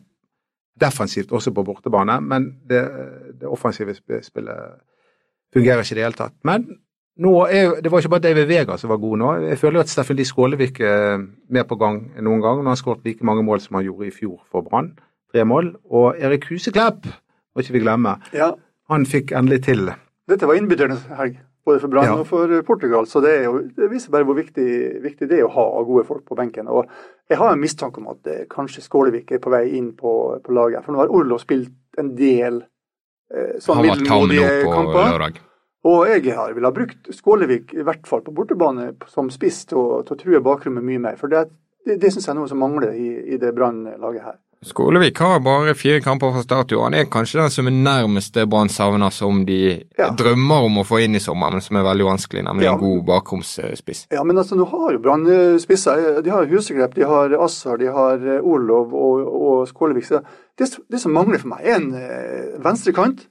defensivt 0.80 1.32
også 1.32 1.52
på 1.54 1.64
bortebane, 1.66 2.16
men 2.24 2.48
det, 2.68 2.80
det 3.40 3.50
offensive 3.50 3.94
spillet 3.96 4.80
fungerer 5.52 5.84
ikke 5.84 5.94
i 5.94 6.00
det 6.00 6.06
hele 6.06 6.18
tatt. 6.18 6.34
Men 6.48 6.66
nå 7.22 7.32
er, 7.44 7.76
det 7.84 7.92
var 7.92 8.00
ikke 8.00 8.14
bare 8.14 8.24
David 8.24 8.48
Vega 8.48 8.78
som 8.80 8.90
var 8.90 9.00
god 9.02 9.20
nå. 9.20 9.32
Jeg 9.50 9.60
føler 9.60 9.82
at 9.82 9.92
Steffen 9.92 10.16
Lie 10.16 10.28
Skålevik 10.28 10.80
er 10.80 11.20
mer 11.52 11.68
på 11.68 11.76
gang 11.80 12.00
enn 12.16 12.24
noen 12.24 12.40
gang. 12.40 12.62
Nå 12.62 12.70
har 12.70 12.78
han 12.78 12.80
skåret 12.80 13.04
like 13.04 13.26
mange 13.28 13.44
mål 13.44 13.60
som 13.60 13.76
han 13.76 13.84
gjorde 13.84 14.08
i 14.08 14.14
fjor 14.16 14.38
for 14.48 14.64
Brann. 14.64 14.94
Tre 15.32 15.44
mål. 15.44 15.74
Og 15.92 16.16
Erik 16.16 16.48
Huseklepp 16.48 17.04
må 17.04 17.60
ikke 17.60 17.76
vi 17.76 17.84
glemme. 17.84 18.16
Ja 18.32 18.54
han 18.92 19.06
fikk 19.08 19.32
endelig 19.36 19.64
til. 19.68 19.90
Dette 20.30 20.46
var 20.46 20.54
innbytterne 20.54 20.96
helg, 21.18 21.38
både 21.66 21.80
for 21.82 21.90
Brann 21.90 22.06
ja. 22.06 22.16
og 22.20 22.26
for 22.30 22.52
Portugal. 22.66 23.06
Så 23.10 23.20
det, 23.24 23.32
jo, 23.44 23.56
det, 23.74 23.88
viser 23.90 24.12
bare 24.14 24.26
hvor 24.28 24.38
viktig, 24.38 24.66
viktig, 25.02 25.28
det 25.30 25.40
er 25.40 25.48
å 25.48 25.54
ha 25.54 25.66
gode 25.86 26.04
folk 26.06 26.24
på 26.28 26.38
benken. 26.38 26.70
Og 26.70 26.86
jeg 27.30 27.40
har 27.40 27.54
en 27.54 27.62
mistanke 27.62 27.98
om 28.02 28.10
at 28.14 28.30
eh, 28.30 28.44
kanskje 28.50 28.84
Skålevik 28.84 29.32
er 29.34 29.42
på 29.42 29.52
vei 29.52 29.64
inn 29.78 29.92
på, 29.98 30.12
på 30.44 30.54
laget. 30.54 30.84
For 30.84 30.94
nå 30.94 31.02
har 31.02 31.14
Orlov 31.14 31.42
spilt 31.42 31.74
en 31.98 32.12
del 32.18 32.62
eh, 33.34 33.56
sånn 33.62 33.82
middelmådige 33.82 34.60
kamper. 34.68 35.40
Og 35.90 36.06
jeg 36.06 36.36
har 36.36 36.54
ville 36.54 36.70
ha 36.70 36.74
brukt 36.76 37.10
Skålevik, 37.10 37.74
i 37.74 37.82
hvert 37.82 38.06
fall 38.06 38.22
på 38.22 38.34
bortebane, 38.36 38.92
som 39.10 39.32
spiss 39.34 39.64
til 39.72 39.80
å, 39.80 39.86
til 40.06 40.14
å 40.14 40.20
true 40.20 40.42
bakrommet 40.44 40.86
mye 40.86 41.02
mer. 41.02 41.18
For 41.18 41.32
det, 41.32 41.48
det, 41.82 41.98
det 41.98 42.12
syns 42.14 42.28
jeg 42.28 42.36
er 42.36 42.38
noe 42.38 42.50
som 42.50 42.62
mangler 42.62 42.94
i, 42.94 43.10
i 43.34 43.42
det 43.42 43.50
Brann-laget 43.56 44.28
her. 44.28 44.38
Skålevik 44.62 45.18
har 45.18 45.40
bare 45.42 45.74
fire 45.74 46.00
kamper 46.00 46.30
fra 46.32 46.42
start 46.44 46.72
i 46.72 46.76
år. 46.76 46.84
Han 46.84 46.94
er 46.94 47.08
kanskje 47.10 47.40
den 47.40 47.50
som 47.50 47.66
er 47.66 47.74
nærmeste 47.74 48.44
Brann 48.46 48.70
savner, 48.70 49.10
som 49.10 49.40
de 49.46 49.58
ja. 49.98 50.12
drømmer 50.14 50.68
om 50.68 50.78
å 50.78 50.84
få 50.86 51.00
inn 51.02 51.18
i 51.18 51.22
sommer, 51.22 51.50
men 51.50 51.64
som 51.64 51.80
er 51.80 51.86
veldig 51.88 52.06
vanskelig, 52.06 52.44
nemlig 52.46 52.68
ja. 52.68 52.76
en 52.76 52.82
god 52.82 53.02
bakromsspiss. 53.08 54.04
Ja, 54.14 54.22
men 54.22 54.38
altså, 54.38 54.54
nå 54.60 54.68
har 54.70 54.94
jo 54.94 55.02
Brann 55.02 55.26
spisser. 55.62 56.22
De 56.22 56.30
har 56.30 56.46
Husegrep, 56.46 56.94
de 56.94 57.08
har 57.10 57.34
Assar, 57.42 57.80
de 57.82 57.90
har 57.90 58.22
Olov 58.38 58.62
Orlov 58.62 58.94
og, 58.94 59.34
og 59.42 59.68
Skålevik. 59.68 60.06
Så 60.06 60.22
det, 60.58 60.70
det, 60.86 61.02
som 61.02 61.14
mangler 61.16 61.42
for 61.42 61.56
meg, 61.56 61.66
er 61.66 61.80
en 61.80 61.92
eh, 61.98 62.56
venstrekant 62.62 63.26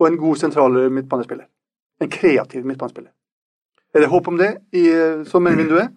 og 0.00 0.08
en 0.08 0.20
god 0.20 0.40
sentral 0.40 0.80
midtbanespiller. 0.88 1.44
En 2.00 2.08
kreativ 2.08 2.64
midtbanespiller. 2.64 3.12
Er 3.92 4.04
det 4.04 4.12
håp 4.12 4.28
om 4.32 4.38
det 4.40 4.54
i 4.72 4.88
eh, 4.88 5.24
sommervinduet? 5.28 5.92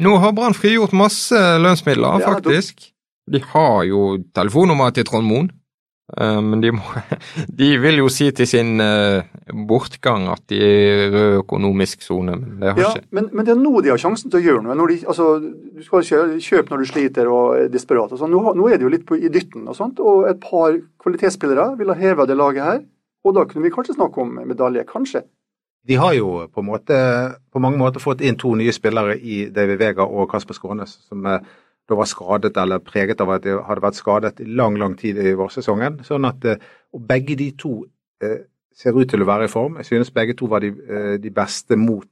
Nå 0.00 0.16
har 0.20 0.32
Brann 0.36 0.56
frigjort 0.56 0.92
masse 0.96 1.38
lønnsmidler, 1.60 2.20
ja, 2.20 2.34
faktisk. 2.34 2.90
De 3.30 3.40
har 3.54 3.84
jo 3.88 4.06
telefonnummeret 4.36 4.98
til 4.98 5.06
Trond 5.08 5.24
Moen, 5.24 5.46
uh, 6.20 6.40
men 6.44 6.60
de, 6.60 6.72
må, 6.76 6.84
de, 7.60 7.68
vil 7.80 8.02
jo 8.02 8.10
si 8.12 8.28
til 8.36 8.48
sin 8.48 8.82
uh, 8.82 9.24
bortgang 9.68 10.26
at 10.32 10.44
de 10.52 10.60
er 10.60 11.04
i 11.06 11.10
rød 11.14 11.38
økonomisk 11.40 12.04
sone. 12.04 12.36
Men 12.36 12.58
det 12.60 12.74
har 12.74 12.82
ja, 12.82 12.90
men, 13.16 13.30
men, 13.32 13.46
det 13.46 13.54
er 13.54 13.62
nå 13.62 13.72
de 13.80 13.94
har 13.94 14.02
sjansen 14.02 14.32
til 14.32 14.42
å 14.42 14.44
gjøre 14.48 14.64
noe. 14.66 14.88
De, 14.92 14.98
altså, 15.08 15.30
du 15.40 15.86
skal 15.86 16.04
kjøpe 16.42 16.74
når 16.74 16.84
du 16.84 16.90
sliter 16.90 17.30
og 17.32 17.62
er 17.62 17.70
desperat. 17.72 18.12
og 18.12 18.20
sånn. 18.20 18.34
Nå, 18.34 18.52
nå, 18.58 18.68
er 18.68 18.76
det 18.76 18.88
jo 18.88 18.92
litt 18.92 19.08
på, 19.08 19.16
i 19.16 19.32
dytten 19.32 19.64
og 19.70 19.78
sånt, 19.78 20.02
og 20.04 20.28
et 20.28 20.42
par 20.44 20.76
kvalitetsspillere 21.04 21.72
vil 21.80 21.94
ha 21.94 22.00
heva 22.00 22.28
det 22.28 22.36
laget 22.40 22.68
her. 22.68 22.84
Og 23.24 23.32
da 23.32 23.46
kunne 23.48 23.64
vi 23.64 23.72
kanskje 23.72 23.96
snakke 23.96 24.20
om 24.20 24.36
medalje. 24.44 24.84
Kanskje. 24.84 25.24
De 25.84 25.96
har 26.00 26.14
jo 26.16 26.46
på, 26.52 26.62
måte, 26.64 26.96
på 27.52 27.60
mange 27.60 27.76
måter 27.80 28.00
fått 28.00 28.22
inn 28.24 28.38
to 28.40 28.54
nye 28.56 28.72
spillere 28.72 29.18
i 29.20 29.44
David 29.52 29.80
Vega 29.80 30.04
og 30.04 30.30
Kasper 30.30 30.56
Skånes, 30.56 30.96
som 31.08 31.24
er 31.28 31.44
da 31.88 31.98
var 31.98 32.08
skadet 32.08 32.56
eller 32.60 32.82
preget 32.84 33.20
av 33.20 33.30
at 33.34 33.44
de 33.44 33.58
hadde 33.60 33.84
vært 33.84 33.98
skadet 33.98 34.40
i 34.40 34.48
lang 34.48 34.78
lang 34.80 34.96
tid 34.98 35.18
i 35.20 35.34
vårsesongen. 35.36 36.00
Sånn 36.06 36.24
at, 36.28 36.44
eh, 36.48 36.60
og 36.94 37.06
Begge 37.08 37.36
de 37.36 37.50
to 37.58 37.84
eh, 38.22 38.44
ser 38.74 38.96
ut 38.96 39.08
til 39.10 39.22
å 39.22 39.28
være 39.28 39.48
i 39.48 39.52
form. 39.52 39.76
Jeg 39.82 39.90
synes 39.90 40.12
begge 40.14 40.36
to 40.38 40.48
var 40.50 40.64
de, 40.64 40.72
eh, 40.72 41.16
de 41.20 41.30
beste 41.30 41.76
mot, 41.76 42.08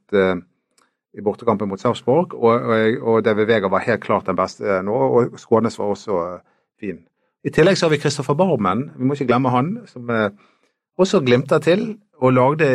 i 1.13 1.21
bortekampen 1.21 1.69
mot 1.69 1.81
Sarpsborg. 1.81 2.33
Og, 2.33 2.69
og, 2.69 3.01
og 3.01 3.25
David 3.25 3.49
Vega 3.49 3.69
var 3.69 3.85
helt 3.85 4.01
klart 4.01 4.29
den 4.29 4.37
beste 4.37 4.79
nå, 4.85 4.93
og 4.93 5.35
Skånes 5.41 5.77
var 5.79 5.91
også 5.93 6.21
fin. 6.79 7.03
I 7.43 7.51
tillegg 7.51 7.77
så 7.77 7.85
har 7.85 7.93
vi 7.93 7.99
Kristoffer 8.01 8.37
Barmen, 8.39 8.91
vi 8.95 9.05
må 9.05 9.17
ikke 9.17 9.27
glemme 9.27 9.51
han, 9.51 9.75
som 9.89 10.07
også 10.97 11.19
glimta 11.25 11.59
til 11.59 11.97
og 12.23 12.33
lagde 12.33 12.69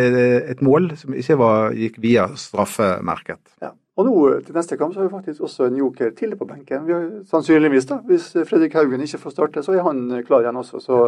et 0.50 0.60
mål 0.62 0.92
som 1.00 1.16
ikke 1.16 1.38
var, 1.40 1.72
gikk 1.72 1.96
via 2.04 2.28
straffemerket. 2.36 3.40
Ja. 3.62 3.72
Og 3.98 4.06
nå 4.06 4.14
til 4.46 4.54
neste 4.54 4.76
kamp 4.78 4.94
så 4.94 5.02
har 5.02 5.08
vi 5.08 5.16
faktisk 5.16 5.42
også 5.48 5.66
en 5.66 5.78
joker 5.80 6.12
til 6.14 6.36
på 6.38 6.46
benken. 6.46 6.84
Vi 6.86 6.94
har 6.94 7.06
Sannsynligvis, 7.26 7.88
da. 7.90 7.98
Hvis 8.06 8.30
Fredrik 8.46 8.76
Haugen 8.78 9.02
ikke 9.02 9.18
får 9.18 9.34
starte, 9.34 9.62
så 9.66 9.74
er 9.74 9.82
han 9.82 10.04
klar 10.26 10.44
igjen 10.44 10.60
også. 10.60 10.80
Så, 10.84 11.00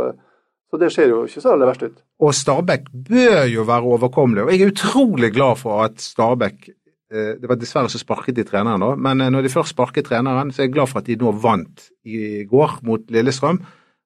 Så 0.71 0.79
det 0.79 0.93
ser 0.95 1.09
jo 1.11 1.25
ikke 1.27 1.41
så 1.43 1.53
aller 1.53 1.67
verst 1.67 1.83
ut. 1.83 2.03
Og 2.23 2.35
Stabæk 2.35 2.85
bør 3.09 3.45
jo 3.51 3.63
være 3.67 3.83
overkommelig. 3.95 4.43
Og 4.45 4.53
jeg 4.53 4.63
er 4.63 4.71
utrolig 4.71 5.33
glad 5.35 5.57
for 5.59 5.83
at 5.83 6.01
Stabæk 6.01 6.69
eh, 7.11 7.35
Det 7.41 7.49
var 7.49 7.59
dessverre 7.59 7.91
så 7.91 7.99
sparket 7.99 8.37
de 8.37 8.45
treneren 8.45 8.81
da. 8.81 8.95
men 8.95 9.21
eh, 9.21 9.31
når 9.31 9.43
de 9.43 9.49
først 9.49 9.75
sparket 9.75 10.05
treneren, 10.07 10.53
så 10.53 10.63
er 10.63 10.69
jeg 10.69 10.73
glad 10.73 10.87
for 10.87 10.99
at 10.99 11.07
de 11.07 11.17
nå 11.17 11.33
vant 11.33 11.91
i 12.05 12.45
går 12.45 12.79
mot 12.83 13.01
Lillestrøm. 13.11 13.59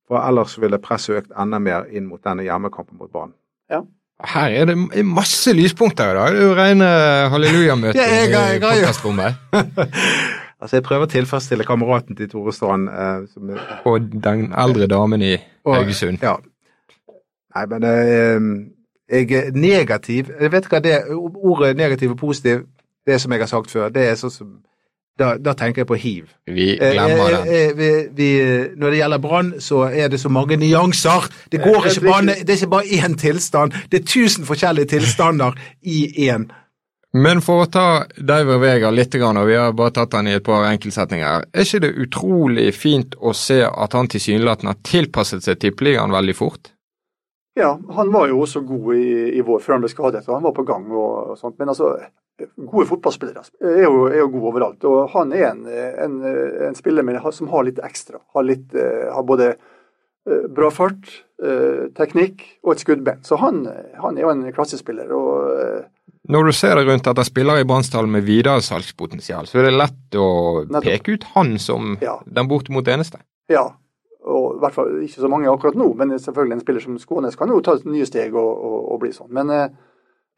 For 0.09 0.21
ellers 0.21 0.57
ville 0.61 0.79
presset 0.79 1.17
økt 1.17 1.37
enda 1.37 1.59
mer 1.59 1.85
inn 1.91 2.07
mot 2.09 2.25
denne 2.25 2.43
hjemmekampen 2.45 2.99
mot 2.99 3.12
Brann. 3.12 3.33
Ja. 3.71 3.83
Her 4.25 4.49
er 4.61 4.64
det 4.71 5.04
masse 5.06 5.52
lyspunkter 5.52 6.11
i 6.12 6.14
dag. 6.14 6.33
Det 6.35 6.42
er 6.42 6.47
jo 6.47 6.54
rene 6.54 6.85
hallelujamøte 7.30 7.99
Ja, 7.99 8.04
jeg- 8.14 8.30
jeg- 8.30 8.56
i 8.56 8.61
podkastrommet. 8.61 9.35
Altså, 10.64 10.76
jeg 10.76 10.83
prøver 10.85 11.04
å 11.04 11.11
tilfredsstille 11.11 11.64
kameraten 11.64 12.16
til 12.16 12.28
Tore 12.30 12.52
Strand. 12.52 12.88
Eh, 12.88 13.26
som 13.35 13.50
er, 13.50 13.59
Og 13.85 14.00
den 14.00 14.52
eldre 14.56 14.87
damen 14.87 15.21
i 15.23 15.35
og- 15.64 15.75
Haugesund. 15.76 16.18
Ja. 16.23 16.37
Nei, 17.56 17.66
men 17.66 17.85
eh, 17.85 19.18
jeg 19.18 19.33
er 19.33 19.50
negativ. 19.52 20.30
Jeg 20.40 20.52
vet 20.52 20.64
hva 20.71 20.78
det 20.80 21.02
Ordet 21.11 21.76
negativ 21.76 22.11
og 22.11 22.16
positiv, 22.18 22.62
det 23.06 23.21
som 23.21 23.33
jeg 23.33 23.40
har 23.40 23.47
sagt 23.47 23.71
før, 23.71 23.88
det 23.92 24.09
er 24.09 24.14
sånn 24.14 24.30
som 24.33 24.47
Da, 25.18 25.37
da 25.38 25.52
tenker 25.54 25.85
jeg 25.85 25.87
på 25.87 25.94
hiv. 25.94 26.25
Vi 26.50 26.73
Eh, 26.75 26.92
glemmer 26.97 27.30
eh, 27.30 27.44
den. 27.44 27.49
eh, 27.54 27.76
vi, 27.78 27.90
vi, 28.18 28.28
når 28.76 28.90
det 28.90 28.99
gjelder 28.99 29.18
brann, 29.23 29.52
så 29.62 29.85
er 29.87 30.09
det 30.11 30.18
så 30.21 30.28
mange 30.28 30.56
nyanser. 30.59 31.28
Det 31.52 31.61
går 31.62 31.87
ikke 31.87 32.02
riktig. 32.09 32.47
det 32.47 32.50
er 32.50 32.59
ikke 32.59 32.71
bare 32.73 32.99
én 32.99 33.14
tilstand. 33.16 33.73
Det 33.92 34.00
er 34.00 34.04
tusen 34.11 34.44
forskjellige 34.44 34.90
tilstander 34.97 35.54
i 35.83 36.28
én. 36.28 36.49
Men 37.14 37.38
for 37.47 37.62
å 37.62 37.71
ta 37.71 38.06
Diver 38.18 38.59
Vega 38.59 38.90
litt, 38.90 39.14
og 39.14 39.47
vi 39.47 39.54
har 39.54 39.71
bare 39.73 39.92
tatt 39.94 40.16
han 40.18 40.26
i 40.26 40.33
et 40.35 40.42
par 40.42 40.64
enkeltsetninger, 40.66 41.44
er 41.54 41.62
ikke 41.62 41.80
det 41.85 41.92
utrolig 41.94 42.75
fint 42.75 43.14
å 43.21 43.30
se 43.33 43.61
at 43.62 43.92
han 43.94 44.09
tilsynelatende 44.11 44.73
har 44.75 44.80
tilpasset 44.83 45.47
seg 45.47 45.61
tippeligaen 45.62 46.11
veldig 46.11 46.35
fort? 46.35 46.73
Ja, 47.54 47.78
han 47.94 48.11
var 48.11 48.26
jo 48.28 48.40
også 48.42 48.64
god 48.66 48.97
i, 48.99 49.38
i 49.38 49.40
vår 49.47 49.62
før 49.62 49.76
han 49.76 49.85
ble 49.87 49.92
skadet, 49.92 50.25
og 50.26 50.35
han 50.35 50.42
var 50.42 50.56
på 50.56 50.66
gang 50.66 50.90
og, 50.90 51.30
og 51.30 51.38
sånt. 51.38 51.54
Men 51.62 51.71
altså, 51.71 51.92
gode 52.59 52.87
fotballspillere 52.91 53.45
er 53.62 53.85
jo, 53.85 54.07
er 54.11 54.19
jo 54.25 54.29
god 54.33 54.49
overalt. 54.50 54.85
Og 54.91 55.11
han 55.14 55.33
er 55.37 55.50
en, 55.53 55.64
en, 55.71 56.17
en 56.69 56.75
spiller 56.79 57.07
med, 57.07 57.21
som 57.35 57.49
har 57.53 57.67
litt 57.69 57.79
ekstra. 57.85 58.19
Har, 58.35 58.47
litt, 58.49 58.75
eh, 58.75 59.07
har 59.14 59.23
både 59.29 59.53
eh, 59.55 60.49
bra 60.50 60.71
fart, 60.75 61.11
eh, 61.43 61.85
teknikk 61.95 62.43
og 62.64 62.75
et 62.75 62.83
skuddben. 62.83 63.23
Så 63.26 63.38
han, 63.43 63.62
han 64.03 64.19
er 64.19 64.26
jo 64.26 64.33
en 64.35 64.43
klassespiller. 64.57 65.12
og 65.14 65.87
Når 66.33 66.50
du 66.50 66.53
ser 66.57 66.75
det 66.81 66.87
rundt 66.88 67.07
etter 67.07 67.29
spillere 67.29 67.62
i 67.62 67.69
Brannsdalen 67.69 68.11
med 68.11 68.26
videresalgspotensial, 68.26 69.47
så 69.47 69.61
er 69.62 69.69
det 69.71 69.76
lett 69.79 70.19
å 70.19 70.29
Nettopp. 70.67 70.91
peke 70.91 71.14
ut 71.19 71.31
han 71.37 71.55
som 71.62 71.97
Ja. 72.03 72.19
den 72.26 72.49
bortimot 72.50 72.88
eneste. 72.88 73.23
Ja, 73.53 73.69
og 74.25 74.57
i 74.57 74.61
hvert 74.62 74.73
fall 74.75 74.95
ikke 75.05 75.21
så 75.21 75.29
mange 75.29 75.50
akkurat 75.53 75.76
nå, 75.76 75.91
men 76.00 76.14
selvfølgelig 76.19 76.57
en 76.57 76.61
spiller 76.64 76.81
som 76.81 76.99
Skånes 76.99 77.37
kan 77.37 77.49
jo 77.53 77.61
ta 77.61 77.76
nye 77.85 78.07
steg 78.09 78.33
og, 78.35 78.53
og, 78.64 78.79
og 78.95 79.00
bli 79.05 79.12
sånn. 79.12 79.29
Men, 79.37 79.50
eh, 79.53 79.69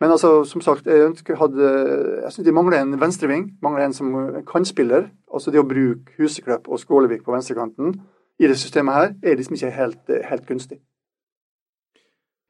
men 0.00 0.10
altså, 0.10 0.44
som 0.44 0.60
sagt, 0.60 0.86
jeg 0.86 0.96
jeg 0.96 2.32
syns 2.32 2.44
de 2.44 2.52
mangler 2.52 2.82
en 2.82 3.00
venstreving. 3.00 3.46
Mangler 3.62 3.84
en 3.84 3.92
som 3.92 4.12
kan 4.12 4.44
kantspiller. 4.46 5.08
Altså 5.32 5.50
det 5.50 5.60
å 5.60 5.68
bruke 5.68 6.12
Huseklepp 6.18 6.68
og 6.68 6.80
Skålevik 6.80 7.24
på 7.24 7.32
venstrekanten 7.32 7.94
i 8.38 8.46
det 8.46 8.58
systemet 8.58 8.94
her, 8.94 9.14
er 9.22 9.36
liksom 9.36 9.54
ikke 9.56 9.70
helt, 9.70 10.10
eh, 10.10 10.26
helt 10.28 10.46
gunstig. 10.46 10.78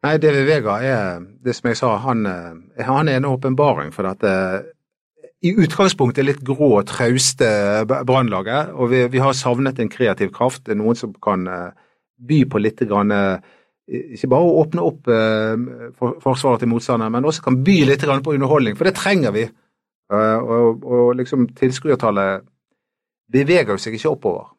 Nei, 0.02 0.18
David 0.18 0.46
Vega 0.46 0.80
er, 0.82 1.20
det 1.44 1.54
som 1.54 1.68
jeg 1.68 1.76
sa, 1.76 1.96
han, 1.96 2.26
eh, 2.26 2.84
han 2.84 3.08
er 3.08 3.16
en 3.16 3.24
åpenbaring 3.24 3.92
for 3.94 4.02
dette 4.02 4.72
i 5.44 5.52
utgangspunktet 5.52 6.24
litt 6.24 6.42
grå, 6.46 6.82
trauste 6.88 7.48
Brannlaget. 7.86 8.72
Og 8.74 8.90
vi, 8.90 9.04
vi 9.12 9.22
har 9.22 9.36
savnet 9.36 9.78
en 9.78 9.92
kreativ 9.92 10.32
kraft. 10.34 10.68
Noen 10.68 10.98
som 10.98 11.14
kan 11.22 11.46
eh, 11.46 11.70
by 12.18 12.44
på 12.50 12.62
litt 12.62 12.82
grann, 12.88 13.12
eh, 13.12 13.54
Ikke 13.86 14.30
bare 14.32 14.46
å 14.48 14.56
åpne 14.64 14.82
opp 14.82 15.06
eh, 15.14 15.92
for, 15.94 16.16
forsvaret 16.22 16.64
til 16.64 16.70
motstanderen, 16.72 17.12
men 17.14 17.28
også 17.28 17.44
kan 17.44 17.60
by 17.66 17.76
litt 17.86 18.02
på 18.02 18.34
underholdning, 18.34 18.74
for 18.78 18.88
det 18.88 18.96
trenger 18.98 19.34
vi. 19.36 19.46
Eh, 20.12 20.38
og, 20.38 20.82
og 20.82 21.14
liksom 21.20 21.46
tilskuertallet 21.54 22.42
beveger 23.32 23.74
jo 23.74 23.82
seg 23.82 23.94
ikke 23.94 24.10
oppover. 24.16 24.50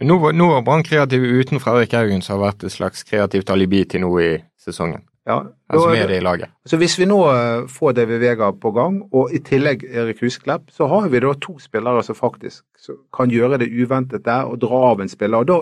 Nå, 0.00 0.16
nå 0.32 0.46
var 0.48 0.64
Brann 0.64 0.84
kreative 0.84 1.28
uten 1.28 1.60
Fredrik 1.60 1.92
Haugen, 1.92 2.24
som 2.24 2.38
har 2.38 2.50
vært 2.50 2.64
et 2.64 2.72
slags 2.72 3.04
kreativt 3.04 3.52
alibi 3.52 3.84
til 3.84 4.06
nå 4.06 4.14
i 4.20 4.32
sesongen. 4.60 5.04
Ja, 5.28 5.42
Altså 5.68 5.90
med 5.92 6.08
det 6.08 6.16
i 6.16 6.24
laget. 6.24 6.48
Så 6.66 6.78
hvis 6.80 6.96
vi 6.98 7.06
nå 7.06 7.18
får 7.20 7.66
får 7.68 7.92
David 7.92 8.18
Vega 8.18 8.48
på 8.52 8.72
gang, 8.72 9.02
og 9.12 9.32
i 9.32 9.38
tillegg 9.44 9.84
Erik 9.84 10.22
Husklepp, 10.24 10.70
så 10.72 10.88
har 10.88 11.08
vi 11.08 11.20
da 11.20 11.34
to 11.36 11.58
spillere 11.60 12.02
som 12.02 12.16
faktisk 12.16 12.64
kan 13.14 13.30
gjøre 13.30 13.60
det 13.60 13.68
uventet 13.68 14.24
der 14.24 14.48
og 14.48 14.58
dra 14.64 14.80
av 14.90 15.00
en 15.00 15.08
spiller. 15.08 15.44
Og 15.44 15.46
da, 15.46 15.60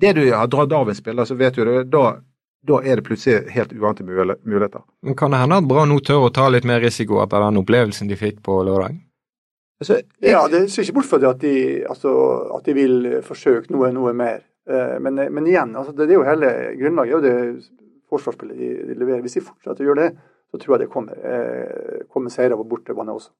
det 0.00 0.12
du 0.16 0.22
har 0.30 0.46
dratt 0.46 0.72
av 0.72 0.88
en 0.88 0.94
spiller, 0.94 1.24
så 1.24 1.34
vet 1.34 1.56
du 1.56 1.64
det, 1.64 1.88
da, 1.90 2.20
da 2.66 2.80
er 2.84 3.00
det 3.00 3.04
plutselig 3.06 3.50
helt 3.54 3.72
uante 3.72 4.04
muligheter. 4.04 4.82
Men 5.02 5.16
kan 5.16 5.32
det 5.32 5.40
hende 5.40 5.60
at 5.62 5.68
Brann 5.68 5.88
nå 5.88 6.00
tør 6.04 6.26
å 6.26 6.32
ta 6.34 6.48
litt 6.52 6.66
mer 6.68 6.82
risiko 6.84 7.22
etter 7.24 7.40
den 7.46 7.60
opplevelsen 7.62 8.10
de 8.10 8.18
fikk 8.20 8.42
på 8.44 8.58
lørdag? 8.68 8.98
Altså, 9.80 10.00
jeg, 10.20 10.32
Ja, 10.34 10.42
det 10.52 10.66
ser 10.70 10.84
ikke 10.84 10.98
bort 10.98 11.08
fra 11.08 11.18
det 11.22 11.28
at 11.30 11.40
de, 11.40 11.54
altså, 11.88 12.12
at 12.58 12.66
de 12.68 12.74
vil 12.76 12.96
forsøke 13.24 13.72
noe, 13.72 13.88
noe 13.96 14.12
mer. 14.12 14.42
Eh, 14.68 14.98
Men, 15.00 15.14
men 15.32 15.46
igjen, 15.48 15.72
altså, 15.76 15.94
det, 15.96 16.08
det 16.10 16.16
er 16.16 16.20
jo 16.20 16.26
hele 16.28 16.50
grunnlaget 16.82 17.16
og 17.16 17.22
det 17.24 17.36
forsvarsspillet 18.12 18.58
de, 18.58 18.68
de 18.90 18.98
leverer. 19.00 19.22
Hvis 19.24 19.38
de 19.38 19.46
fortsetter 19.46 19.86
å 19.86 19.88
gjøre 19.88 20.04
det, 20.08 20.10
så 20.50 20.58
tror 20.60 20.74
jeg 20.76 20.82
det 20.84 20.92
kommer, 20.92 21.16
eh, 21.24 22.04
kommer 22.12 22.34
seire 22.34 22.58
på 22.60 22.66
bortebane 22.68 23.14
også. 23.16 23.32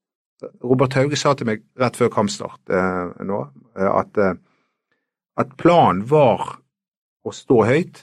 Robert 0.64 0.94
Hauge 0.96 1.18
sa 1.20 1.34
til 1.36 1.50
meg 1.50 1.66
rett 1.76 1.98
før 2.00 2.08
kampstart 2.14 2.70
eh, 2.72 3.10
nå 3.28 3.40
eh, 3.76 3.90
at, 3.90 4.16
eh, 4.16 4.38
at 5.36 5.50
planen 5.60 6.06
var 6.08 6.54
å 7.28 7.34
stå 7.36 7.58
høyt 7.68 8.00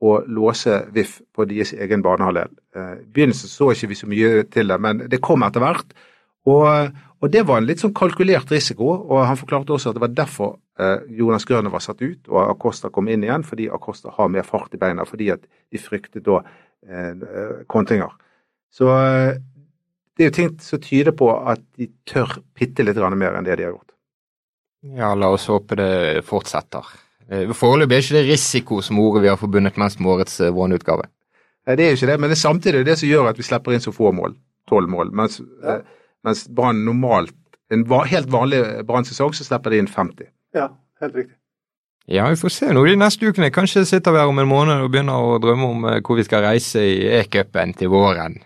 og 0.00 0.28
låse 0.32 0.78
VIF 0.94 1.18
på 1.36 1.44
deres 1.48 1.74
egen 1.76 2.02
banehalvdel. 2.04 2.54
Eh, 2.76 2.94
I 3.02 3.10
begynnelsen 3.12 3.52
så 3.52 3.70
ikke 3.74 3.90
vi 3.90 3.98
så 3.98 4.08
mye 4.10 4.46
til 4.52 4.72
det, 4.72 4.80
men 4.80 5.04
det 5.12 5.20
kom 5.24 5.44
etter 5.46 5.64
hvert. 5.64 5.92
Og, 6.48 6.96
og 7.20 7.32
det 7.32 7.42
var 7.48 7.60
en 7.60 7.68
litt 7.68 7.82
sånn 7.82 7.92
kalkulert 7.96 8.50
risiko, 8.52 8.88
og 8.88 9.26
han 9.28 9.36
forklarte 9.36 9.74
også 9.76 9.90
at 9.90 9.98
det 9.98 10.04
var 10.06 10.14
derfor 10.16 10.54
eh, 10.80 11.04
Jonas 11.20 11.44
Grønne 11.48 11.72
var 11.72 11.84
satt 11.84 12.00
ut 12.00 12.30
og 12.32 12.40
Acosta 12.46 12.88
kom 12.92 13.10
inn 13.12 13.26
igjen, 13.26 13.44
fordi 13.44 13.68
Acosta 13.68 14.14
har 14.16 14.32
mer 14.32 14.46
fart 14.48 14.74
i 14.74 14.80
beina, 14.80 15.04
fordi 15.08 15.28
at 15.34 15.44
de 15.44 15.82
fryktet 15.82 16.24
da 16.24 16.40
eh, 16.88 17.60
kontringer. 17.68 18.16
Så 18.72 18.88
eh, 18.94 19.36
det 20.16 20.24
er 20.24 20.32
jo 20.32 20.36
ting 20.36 20.50
som 20.64 20.80
tyder 20.84 21.16
på 21.16 21.28
at 21.32 21.62
de 21.76 21.90
tør 22.08 22.40
bitte 22.56 22.84
litt 22.84 22.98
mer 23.00 23.36
enn 23.36 23.46
det 23.46 23.60
de 23.60 23.68
har 23.68 23.74
gjort. 23.74 23.94
Ja, 24.96 25.12
la 25.14 25.28
oss 25.32 25.46
håpe 25.52 25.76
det 25.76 26.24
fortsetter. 26.24 26.86
Eh, 27.30 27.52
Foreløpig 27.54 27.94
er 27.94 28.02
ikke 28.04 28.18
det 28.18 28.26
risiko 28.32 28.80
som 28.82 28.98
ordet 28.98 29.22
vi 29.22 29.28
har 29.30 29.38
forbundet 29.38 29.76
mest 29.78 30.00
med 30.02 30.10
årets 30.16 30.40
eh, 30.42 30.50
Vårn-utgave. 30.54 31.04
Nei, 31.68 31.76
det 31.78 31.84
er 31.84 31.92
jo 31.92 31.98
ikke 32.00 32.10
det, 32.10 32.20
men 32.20 32.30
det 32.32 32.36
er 32.38 32.40
samtidig 32.42 32.84
det 32.88 32.96
som 32.98 33.08
gjør 33.10 33.28
at 33.30 33.38
vi 33.38 33.46
slipper 33.46 33.76
inn 33.76 33.84
så 33.84 33.92
få 33.94 34.10
mål. 34.16 34.34
Tolv 34.70 34.88
mål. 34.90 35.12
Mens, 35.14 35.40
Ja. 35.62 35.76
eh, 35.76 35.82
mens 36.26 36.46
Brann 36.48 36.84
normalt, 36.84 37.34
en 37.70 37.84
helt 37.86 38.30
vanlig 38.32 38.62
Brann-sesong, 38.86 39.34
så 39.34 39.44
slipper 39.46 39.70
de 39.70 39.78
inn 39.78 39.86
50. 39.88 40.26
Ja, 40.54 40.68
helt 41.00 41.14
riktig. 41.14 41.36
Ja, 42.10 42.24
vi 42.28 42.34
får 42.40 42.50
se 42.50 42.72
nå 42.74 42.82
de 42.88 42.96
neste 42.98 43.28
ukene. 43.28 43.52
Kanskje 43.54 43.84
sitter 43.86 44.10
vi 44.10 44.18
her 44.18 44.26
om 44.32 44.38
en 44.42 44.48
måned 44.50 44.82
og 44.82 44.90
begynner 44.90 45.14
å 45.22 45.38
drømme 45.38 45.68
om 45.70 45.84
eh, 45.86 46.00
hvor 46.02 46.16
vi 46.18 46.24
skal 46.26 46.42
reise 46.42 46.82
i 46.82 47.06
E-cupen 47.20 47.76
til 47.78 47.88
våren. 47.92 48.40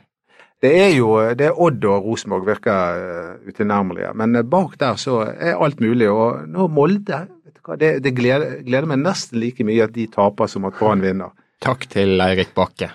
Det 0.61 0.73
er 0.81 0.93
jo 0.97 1.15
det 1.37 1.47
er 1.47 1.59
Odd 1.61 1.85
og 1.85 2.05
Rosenborg 2.05 2.47
virker 2.47 3.39
utilnærmelige, 3.49 4.13
men 4.15 4.37
eh, 4.37 4.43
bak 4.43 4.77
der 4.81 4.97
så 5.01 5.23
er 5.33 5.57
alt 5.57 5.81
mulig. 5.81 6.11
Og 6.11 6.45
nå 6.49 6.69
Molde 6.69 7.23
hva, 7.65 7.77
Det, 7.81 7.95
det 8.05 8.13
gleder, 8.17 8.59
gleder 8.67 8.87
meg 8.91 9.01
nesten 9.03 9.41
like 9.41 9.65
mye 9.65 9.85
at 9.87 9.93
de 9.97 10.07
taper 10.13 10.47
som 10.51 10.65
at 10.69 10.77
Brann 10.79 11.01
vinner. 11.05 11.33
Takk 11.65 11.87
til 11.89 12.21
Eirik 12.21 12.53
Bakke. 12.55 12.91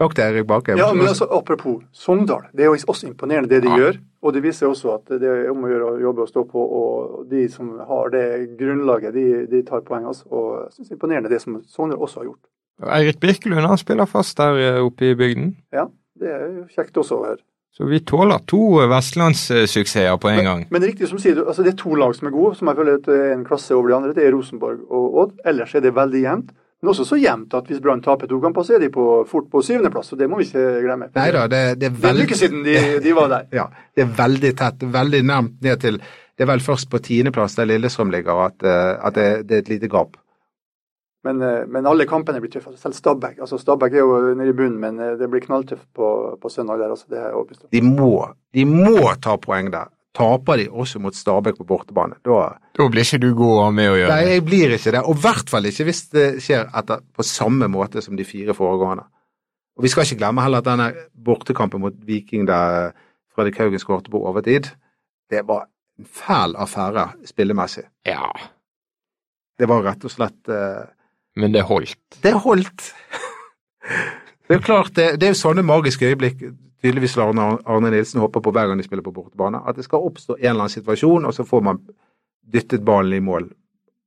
Takk 0.00 0.14
til 0.16 0.24
Erik 0.24 0.46
Bakke. 0.48 0.76
Ja, 0.80 0.92
men 0.96 1.06
altså, 1.10 1.26
Apropos 1.36 1.82
Sogndal. 1.92 2.46
Det 2.56 2.64
er 2.64 2.70
jo 2.70 2.78
også 2.88 3.10
imponerende 3.10 3.50
det 3.52 3.62
de 3.66 3.68
Ja. 3.68 3.76
gjør. 3.76 3.98
Og 4.22 4.32
det 4.34 4.42
viser 4.44 4.68
også 4.68 4.94
at 4.94 5.08
det 5.20 5.28
er 5.28 5.50
om 5.50 5.62
å 5.64 5.68
gjøre 5.68 5.90
å 5.94 6.00
jobbe 6.00 6.22
og 6.24 6.28
stå 6.28 6.44
på. 6.48 6.60
Og 6.80 7.26
de 7.30 7.46
som 7.48 7.78
har 7.88 8.10
det 8.12 8.24
grunnlaget, 8.58 9.12
de, 9.14 9.46
de 9.48 9.62
tar 9.62 9.80
poeng. 9.84 10.06
Altså. 10.08 10.24
Og 10.30 10.64
jeg 10.64 10.72
synes 10.72 10.88
det 10.88 10.92
er 10.92 10.96
imponerende 10.98 11.30
det 11.32 11.40
som 11.42 11.60
Sogndal 11.68 11.98
også 12.00 12.20
har 12.20 12.28
gjort. 12.30 12.42
Eirik 12.96 13.20
Birkelund 13.20 13.66
han 13.68 13.78
spiller 13.80 14.08
fast 14.08 14.36
der 14.40 14.56
eh, 14.56 14.80
oppe 14.84 15.10
i 15.10 15.14
bygden. 15.14 15.56
Ja, 15.72 15.86
det 16.20 16.28
er 16.32 16.46
jo 16.48 16.64
kjekt 16.72 16.96
også 16.96 17.18
å 17.20 17.24
høre. 17.26 17.42
Så 17.76 17.86
vi 17.86 18.00
tåler 18.04 18.42
to 18.50 18.80
eh, 18.82 18.88
vestlandssuksesser 18.90 20.16
på 20.20 20.28
en 20.28 20.44
gang. 20.44 20.64
Men 20.70 20.82
det 20.82 20.88
er 20.88 20.92
riktig 20.94 21.10
som 21.10 21.20
sier, 21.22 21.38
du, 21.38 21.44
altså 21.46 21.64
det 21.64 21.74
er 21.74 21.78
to 21.80 21.94
lag 21.98 22.16
som 22.16 22.28
er 22.28 22.34
gode, 22.34 22.56
som 22.58 22.70
jeg 22.70 22.80
føler 22.80 23.12
er 23.14 23.34
en 23.34 23.44
klasse 23.46 23.76
over 23.76 23.92
de 23.92 23.96
andre. 23.98 24.16
Det 24.16 24.26
er 24.26 24.34
Rosenborg 24.34 24.82
og 24.90 25.20
Odd. 25.22 25.36
Ellers 25.46 25.74
er 25.74 25.84
det 25.86 25.94
veldig 25.96 26.24
jevnt. 26.24 26.50
Men 26.80 26.90
også 26.94 27.04
så 27.04 27.18
jevnt 27.20 27.54
at 27.54 27.66
hvis 27.68 27.80
Brann 27.84 28.00
taper 28.00 28.28
to 28.28 28.38
kamper, 28.40 28.64
så 28.64 28.78
er 28.78 28.80
de 28.80 28.88
på, 28.92 29.04
fort 29.28 29.50
på 29.52 29.60
syvendeplass. 29.62 30.14
Og 30.14 30.20
det 30.20 30.30
må 30.32 30.40
vi 30.40 30.48
ikke 30.48 30.64
glemme. 30.86 31.10
Nei 31.16 31.28
da, 31.36 31.44
det, 31.52 31.60
det 31.60 31.60
er 31.60 31.76
Det 31.76 31.88
er 31.88 31.92
en 31.92 32.02
veldig 32.06 32.26
uke 32.30 32.40
siden 32.40 32.64
de, 32.64 32.76
de 33.04 33.14
var 33.16 33.28
der. 33.32 33.46
Ja, 33.54 33.66
det 33.96 34.06
er 34.06 34.14
veldig 34.22 34.52
tett, 34.62 34.88
veldig 34.96 35.22
nærmt 35.28 35.60
ned 35.64 35.84
til 35.84 36.00
Det 36.00 36.46
er 36.46 36.48
vel 36.54 36.64
først 36.64 36.88
på 36.88 36.98
tiendeplass 37.04 37.58
der 37.58 37.68
Lillestrøm 37.68 38.10
ligger 38.10 38.46
at, 38.46 38.64
eh, 38.64 38.92
at 38.96 39.14
det, 39.14 39.28
det 39.48 39.58
er 39.58 39.64
et 39.66 39.72
lite 39.74 39.90
gap. 39.92 40.16
Men, 41.24 41.42
eh, 41.44 41.66
men 41.68 41.86
alle 41.86 42.06
kampene 42.08 42.40
blir 42.40 42.52
tøffe. 42.52 42.72
Selv 42.80 42.96
Stabæk. 42.96 43.40
Altså 43.44 43.58
Stabæk 43.60 43.92
er 43.92 44.04
jo 44.04 44.34
nede 44.34 44.54
i 44.54 44.56
bunnen, 44.56 44.80
men 44.80 45.00
eh, 45.00 45.16
det 45.20 45.28
blir 45.30 45.44
knalltøft 45.44 45.88
på, 45.96 46.10
på 46.40 46.52
søndag 46.52 46.80
der. 46.80 46.94
Altså, 46.94 47.08
det 47.12 47.18
er 47.20 47.28
jeg 47.28 47.38
overbevist. 47.38 47.66
De 47.72 47.82
må, 47.84 48.14
de 48.56 48.64
må 48.68 49.10
ta 49.22 49.36
poeng 49.40 49.72
der. 49.72 49.92
taper 50.16 50.56
de 50.58 50.64
også 50.70 50.98
mot 50.98 51.14
Stabæk 51.14 51.60
på 51.60 51.64
bortebane. 51.68 52.16
Da, 52.26 52.40
da 52.76 52.88
blir 52.90 53.04
ikke 53.04 53.20
du 53.22 53.28
god 53.38 53.52
å 53.52 53.64
ha 53.68 53.70
med 53.74 53.92
å 53.92 53.98
gjøre. 53.98 54.14
Nei, 54.16 54.32
jeg 54.34 54.44
blir 54.48 54.74
ikke 54.74 54.94
det. 54.96 55.02
Og 55.06 55.16
i 55.16 55.22
hvert 55.22 55.52
fall 55.52 55.68
ikke 55.70 55.86
hvis 55.86 56.02
det 56.14 56.26
skjer 56.42 56.66
etter, 56.80 57.04
på 57.14 57.26
samme 57.26 57.68
måte 57.70 58.02
som 58.02 58.16
de 58.18 58.26
fire 58.26 58.56
foregående. 58.56 59.04
Og 59.78 59.84
Vi 59.86 59.92
skal 59.92 60.04
ikke 60.04 60.18
glemme 60.24 60.42
heller 60.42 60.64
at 60.64 60.66
denne 60.66 60.88
bortekampen 61.14 61.80
mot 61.84 61.94
Viking 62.08 62.48
der 62.48 62.90
Fredrik 63.34 63.60
Haugen 63.62 63.80
skårte 63.80 64.10
på 64.10 64.20
overtid, 64.26 64.72
det 65.30 65.44
var 65.46 65.68
en 66.00 66.04
fæl 66.04 66.56
affære 66.58 67.06
spillemessig. 67.28 67.84
Ja. 68.08 68.32
Det 69.58 69.68
var 69.70 69.84
rett 69.86 70.04
og 70.04 70.12
slett 70.12 70.50
uh, 70.50 70.88
Men 71.36 71.54
det 71.54 71.62
holdt? 71.68 71.98
Det 72.24 72.32
holdt. 72.44 72.90
det 74.48 74.56
er 74.56 74.58
jo 74.58 74.64
klart, 74.66 74.94
det, 74.96 75.12
det 75.20 75.28
er 75.28 75.34
jo 75.34 75.42
sånne 75.44 75.64
magiske 75.66 76.10
øyeblikk 76.10 76.42
tydeligvis 76.80 77.16
Arne, 77.20 77.58
Arne 77.66 77.90
Nilsen 77.92 78.20
håper 78.20 78.40
på 78.40 78.52
hver 78.54 78.68
gang 78.68 78.80
de 78.80 78.86
spiller 78.86 79.04
på 79.04 79.12
bortebane. 79.14 79.60
At 79.68 79.76
det 79.76 79.86
skal 79.86 80.04
oppstå 80.06 80.36
en 80.38 80.44
eller 80.44 80.66
annen 80.66 80.76
situasjon, 80.76 81.26
og 81.28 81.34
så 81.34 81.44
får 81.44 81.64
man 81.66 81.82
dyttet 82.52 82.84
ballen 82.84 83.18
i 83.18 83.24
mål. 83.24 83.50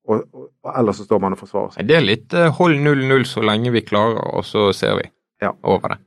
Og, 0.09 0.23
og, 0.33 0.47
og 0.63 0.79
ellers 0.79 0.99
så 0.99 1.05
står 1.07 1.21
man 1.23 1.35
og 1.35 1.39
forsvarer 1.39 1.75
seg. 1.75 1.87
Det 1.87 1.95
er 1.95 2.03
litt 2.03 2.33
uh, 2.35 2.49
hold 2.57 2.81
0-0 2.83 3.27
så 3.29 3.43
lenge 3.45 3.71
vi 3.71 3.85
klarer, 3.85 4.19
og 4.35 4.45
så 4.47 4.71
ser 4.75 4.97
vi 4.99 5.05
ja. 5.43 5.53
over 5.63 5.93
det. 5.93 6.01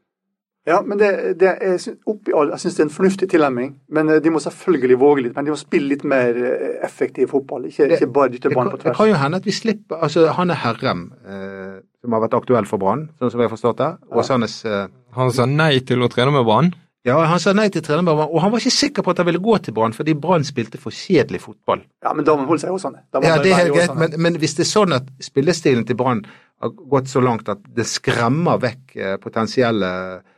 Ja, 0.67 0.81
men 0.83 0.99
det, 0.99 1.11
det 1.39 1.51
er, 1.63 1.77
oppi 2.11 2.33
all, 2.35 2.49
jeg 2.51 2.65
syns 2.65 2.77
det 2.77 2.83
er 2.83 2.89
en 2.89 2.95
fornuftig 2.97 3.29
tilnærming. 3.31 3.69
Men 3.95 4.09
eh, 4.11 4.23
de 4.23 4.33
må 4.35 4.41
selvfølgelig 4.43 4.97
våge 4.99 5.27
litt. 5.27 5.37
Men 5.37 5.47
de 5.47 5.53
må 5.55 5.59
spille 5.61 5.93
litt 5.93 6.03
mer 6.09 6.41
eh, 6.41 6.73
effektiv 6.87 7.31
fotball. 7.35 7.69
Ikke, 7.71 7.87
ikke 7.95 8.09
bare 8.11 8.33
dytte 8.35 8.51
ballen 8.51 8.73
på 8.75 8.81
tvers. 8.81 8.91
Det 8.91 8.99
kan 8.99 9.11
jo 9.13 9.21
hende 9.21 9.39
at 9.39 9.47
vi 9.47 9.55
slipper 9.55 10.03
altså 10.03 10.27
Han 10.35 10.51
er 10.51 10.59
Herrem, 10.65 11.05
eh, 11.23 11.77
som 12.03 12.17
har 12.17 12.25
vært 12.27 12.35
aktuell 12.41 12.67
for 12.67 12.83
Brann, 12.83 13.07
sånn 13.21 13.31
som 13.31 13.43
vi 13.43 13.47
har 13.47 13.55
forstått 13.55 13.79
det. 13.79 13.93
Åsanes 14.11 14.59
eh, 14.67 14.89
Han 15.15 15.31
sa 15.37 15.47
nei 15.47 15.77
til 15.87 16.03
å 16.03 16.11
trene 16.11 16.35
med 16.35 16.45
Brann? 16.49 16.73
Ja, 17.07 17.21
han 17.31 17.39
sa 17.39 17.53
nei 17.55 17.69
til 17.71 17.85
å 17.85 17.87
trene 17.87 18.03
med 18.03 18.17
Brann, 18.19 18.33
og 18.35 18.43
han 18.43 18.51
var 18.51 18.59
ikke 18.59 18.75
sikker 18.75 19.05
på 19.07 19.13
at 19.15 19.21
han 19.23 19.29
ville 19.29 19.43
gå 19.43 19.55
til 19.63 19.75
Brann 19.77 19.95
fordi 19.95 20.17
Brann 20.19 20.43
spilte 20.47 20.81
for 20.83 20.91
kjedelig 20.91 21.45
fotball. 21.45 21.85
Ja, 22.03 22.11
men 22.11 22.27
da 22.27 22.35
må 22.35 22.43
han 22.43 22.51
holde 22.51 22.65
seg 22.65 22.73
i 22.73 22.79
Åsane. 22.81 23.05
Ja, 23.15 23.37
det 23.39 23.53
er 23.53 23.61
helt 23.61 23.77
greit, 23.77 23.95
men, 24.01 24.17
men, 24.25 24.39
hvis 24.43 24.59
det 24.59 24.67
er 24.67 24.73
sånn 24.73 24.97
at 24.97 25.13
spillestilen 25.23 25.87
til 25.87 25.99
Brann 26.01 26.25
har 26.65 26.73
gått 26.91 27.13
så 27.13 27.23
langt 27.23 27.47
at 27.53 27.63
det 27.77 27.87
skremmer 27.87 28.59
vekk 28.59 28.97
eh, 28.99 29.15
potensielle 29.23 29.93
eh, 30.17 30.35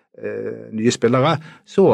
nye 0.74 0.92
spillere, 0.94 1.36
så, 1.66 1.86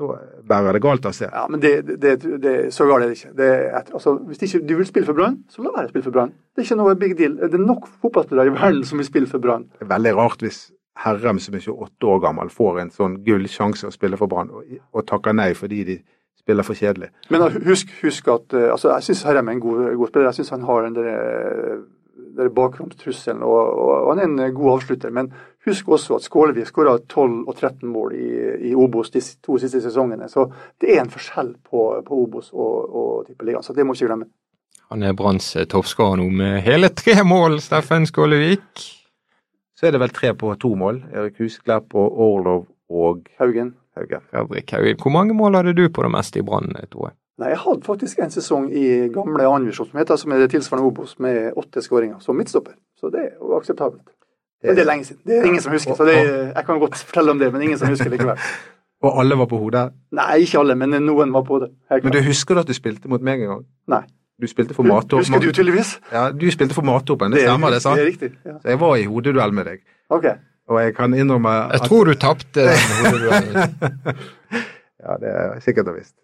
så 0.00 0.10
bærer 0.48 0.76
det 0.76 0.82
galt 0.84 1.06
av 1.06 1.14
sted. 1.16 1.30
Ja, 1.32 1.46
men 1.50 1.62
det, 1.62 1.74
det, 2.02 2.16
det, 2.42 2.56
så 2.74 2.88
galt 2.88 3.04
er 3.04 3.12
det 3.12 3.18
ikke. 3.20 3.32
Det 3.38 3.50
altså, 3.78 4.16
hvis 4.28 4.42
ikke 4.48 4.62
du 4.66 4.74
vil 4.80 4.88
spille 4.88 5.08
for 5.10 5.18
Brann, 5.18 5.40
så 5.52 5.64
la 5.64 5.74
være 5.76 5.90
å 5.90 5.94
spille 5.94 6.08
for 6.08 6.16
Brann. 6.18 6.34
Det 6.54 6.64
er 6.64 6.68
ikke 6.68 6.80
noe 6.82 6.98
big 7.00 7.16
deal. 7.18 7.38
Det 7.42 7.58
er 7.60 7.64
nok 7.64 7.88
fotballspillere 8.02 8.52
i 8.52 8.58
verden 8.58 8.84
som 8.88 9.02
vil 9.02 9.08
spille 9.08 9.30
for 9.30 9.42
Brann. 9.42 9.68
Det 9.76 9.88
er 9.88 9.94
veldig 9.94 10.14
rart 10.18 10.46
hvis 10.46 10.68
Herrem 11.00 11.38
som 11.40 11.54
er 11.54 11.64
28 11.64 12.08
år 12.12 12.18
gammel, 12.24 12.50
får 12.52 12.80
en 12.82 12.90
sånn 12.94 13.20
gullsjanse 13.24 13.88
å 13.88 13.94
spille 13.94 14.18
for 14.20 14.30
Brann, 14.30 14.50
og, 14.52 14.66
og, 14.92 15.04
takker 15.08 15.36
nei 15.36 15.52
fordi 15.56 15.84
de 15.88 15.96
spiller 16.40 16.66
for 16.66 16.76
kjedelig. 16.76 17.10
Men 17.32 17.46
husk, 17.66 17.92
husk 18.02 18.28
at 18.32 18.56
uh, 18.56 18.72
altså, 18.74 18.90
jeg 18.96 19.10
syns 19.10 19.24
Herrem 19.28 19.48
er 19.48 19.56
en 19.56 19.62
god, 19.64 19.80
god, 20.00 20.10
spiller. 20.10 20.28
Jeg 20.28 20.40
syns 20.40 20.52
han 20.56 20.66
har 20.68 20.86
den 20.86 20.98
der, 20.98 21.80
der 22.36 22.50
bakromstrusselen, 22.54 23.42
og, 23.42 23.58
og, 23.58 23.92
og, 23.94 24.10
han 24.12 24.22
er 24.22 24.48
en 24.48 24.54
god 24.54 24.76
avslutter. 24.76 25.12
Men 25.14 25.30
husk 25.66 25.88
også 25.88 26.18
at 26.18 26.26
Skålevik 26.26 26.68
skåra 26.68 26.96
12 26.98 27.48
og 27.48 27.54
13 27.56 27.88
mål 27.88 28.14
i, 28.16 28.28
i 28.70 28.74
Obos 28.74 29.12
de 29.14 29.22
to 29.44 29.58
siste 29.60 29.82
sesongene. 29.84 30.28
Så 30.28 30.46
det 30.80 30.94
er 30.94 31.02
en 31.04 31.12
forskjell 31.12 31.54
på, 31.66 31.88
på 32.06 32.22
Obos 32.24 32.52
og, 32.52 32.94
og 33.02 33.26
Tippeligaen, 33.26 33.66
så 33.66 33.76
det 33.76 33.86
må 33.86 33.96
vi 33.96 34.02
ikke 34.02 34.12
glemme. 34.12 34.30
Han 34.90 35.04
er 35.06 35.14
Branns 35.14 35.52
toppskårer 35.70 36.18
nå 36.18 36.26
med 36.34 36.64
hele 36.66 36.90
tre 36.90 37.20
mål, 37.22 37.60
Steffen 37.62 38.08
Skålevik. 38.10 38.86
Så 39.78 39.86
er 39.86 39.94
det 39.94 40.00
vel 40.02 40.10
tre 40.12 40.32
på 40.36 40.50
to 40.60 40.74
mål. 40.76 41.04
Erik 41.14 41.38
Husklepp 41.40 41.94
og 41.96 42.18
Orlov 42.20 42.66
og 42.90 43.28
Haugen. 43.38 43.76
Haugen. 43.96 44.24
Fredrik 44.30 44.74
Haugen. 44.74 44.98
Hvor 45.02 45.14
mange 45.14 45.34
mål 45.34 45.54
hadde 45.60 45.72
du 45.78 45.88
på 45.88 46.02
det 46.02 46.10
meste 46.12 46.40
i 46.40 46.44
Brann, 46.44 46.74
Tore? 46.90 47.14
Nei, 47.40 47.48
Jeg 47.54 47.58
hadde 47.62 47.86
faktisk 47.86 48.18
en 48.20 48.32
sesong 48.34 48.66
i 48.76 48.86
gamle 49.14 49.46
andrevisjon 49.48 49.88
som 49.88 50.00
heter 50.00 50.18
som 50.20 50.32
er 50.36 50.42
det 50.42 50.50
tilsvarende 50.52 50.88
Obos, 50.90 51.14
med 51.18 51.54
åtte 51.56 51.80
skåringer 51.82 52.18
som 52.20 52.36
midtstopper. 52.36 52.74
Så 53.00 53.08
det 53.12 53.20
er 53.20 53.30
jo 53.38 53.54
akseptabelt. 53.56 54.04
Men 54.60 54.76
det 54.76 54.82
er 54.84 54.90
lenge 54.90 55.06
siden. 55.08 55.22
Det 55.24 55.38
er 55.38 55.46
ingen 55.48 55.62
som 55.64 55.72
husker, 55.72 55.96
så 55.96 56.04
det, 56.04 56.18
jeg 56.20 56.64
kan 56.66 56.78
godt 56.82 57.00
fortelle 57.00 57.32
om 57.32 57.38
det, 57.40 57.48
men 57.52 57.62
ingen 57.64 57.78
som 57.80 57.88
husker 57.88 58.12
likevel. 58.12 58.36
Og 59.08 59.20
alle 59.22 59.38
var 59.40 59.46
på 59.48 59.56
hodet? 59.56 59.86
Nei, 60.12 60.42
ikke 60.44 60.58
alle, 60.60 60.74
men 60.76 60.92
noen 61.00 61.30
var 61.32 61.44
på 61.48 61.62
det. 61.62 61.70
Men 62.04 62.12
du 62.12 62.18
husker 62.26 62.58
at 62.60 62.68
du 62.68 62.74
spilte 62.76 63.08
mot 63.08 63.22
meg 63.24 63.40
en 63.40 63.54
gang? 63.54 63.62
Nei. 63.88 64.02
Du 64.40 64.46
spilte 64.48 64.76
for 64.76 64.84
matåpen. 64.88 65.24
Husker 65.24 65.40
du 65.40 65.48
tydeligvis? 65.52 65.94
Ja, 66.12 66.26
du 66.32 66.44
spilte 66.52 66.76
for 66.76 66.84
Matopen, 66.84 67.32
det, 67.32 67.40
det 67.42 67.48
stemmer 67.48 67.72
det, 67.72 67.80
sant? 67.84 67.96
Det 67.96 68.04
er 68.04 68.08
riktig, 68.08 68.30
ja. 68.44 68.54
Så 68.60 68.68
jeg 68.72 68.80
var 68.80 68.94
i 68.96 69.04
hodeduell 69.08 69.52
med 69.56 69.68
deg. 69.68 69.82
Ok. 70.12 70.26
Og 70.70 70.78
jeg 70.80 70.94
kan 70.96 71.16
innrømme 71.16 71.52
at 71.66 71.72
Jeg 71.78 71.88
tror 71.88 72.08
du 72.08 72.14
tapte 72.20 72.64
den 72.68 72.94
hodeduellen. 73.04 74.22
ja, 75.00 75.16
det 75.24 75.32
er 75.42 75.60
sikkert 75.64 75.88
og 75.92 75.98
visst. 75.98 76.14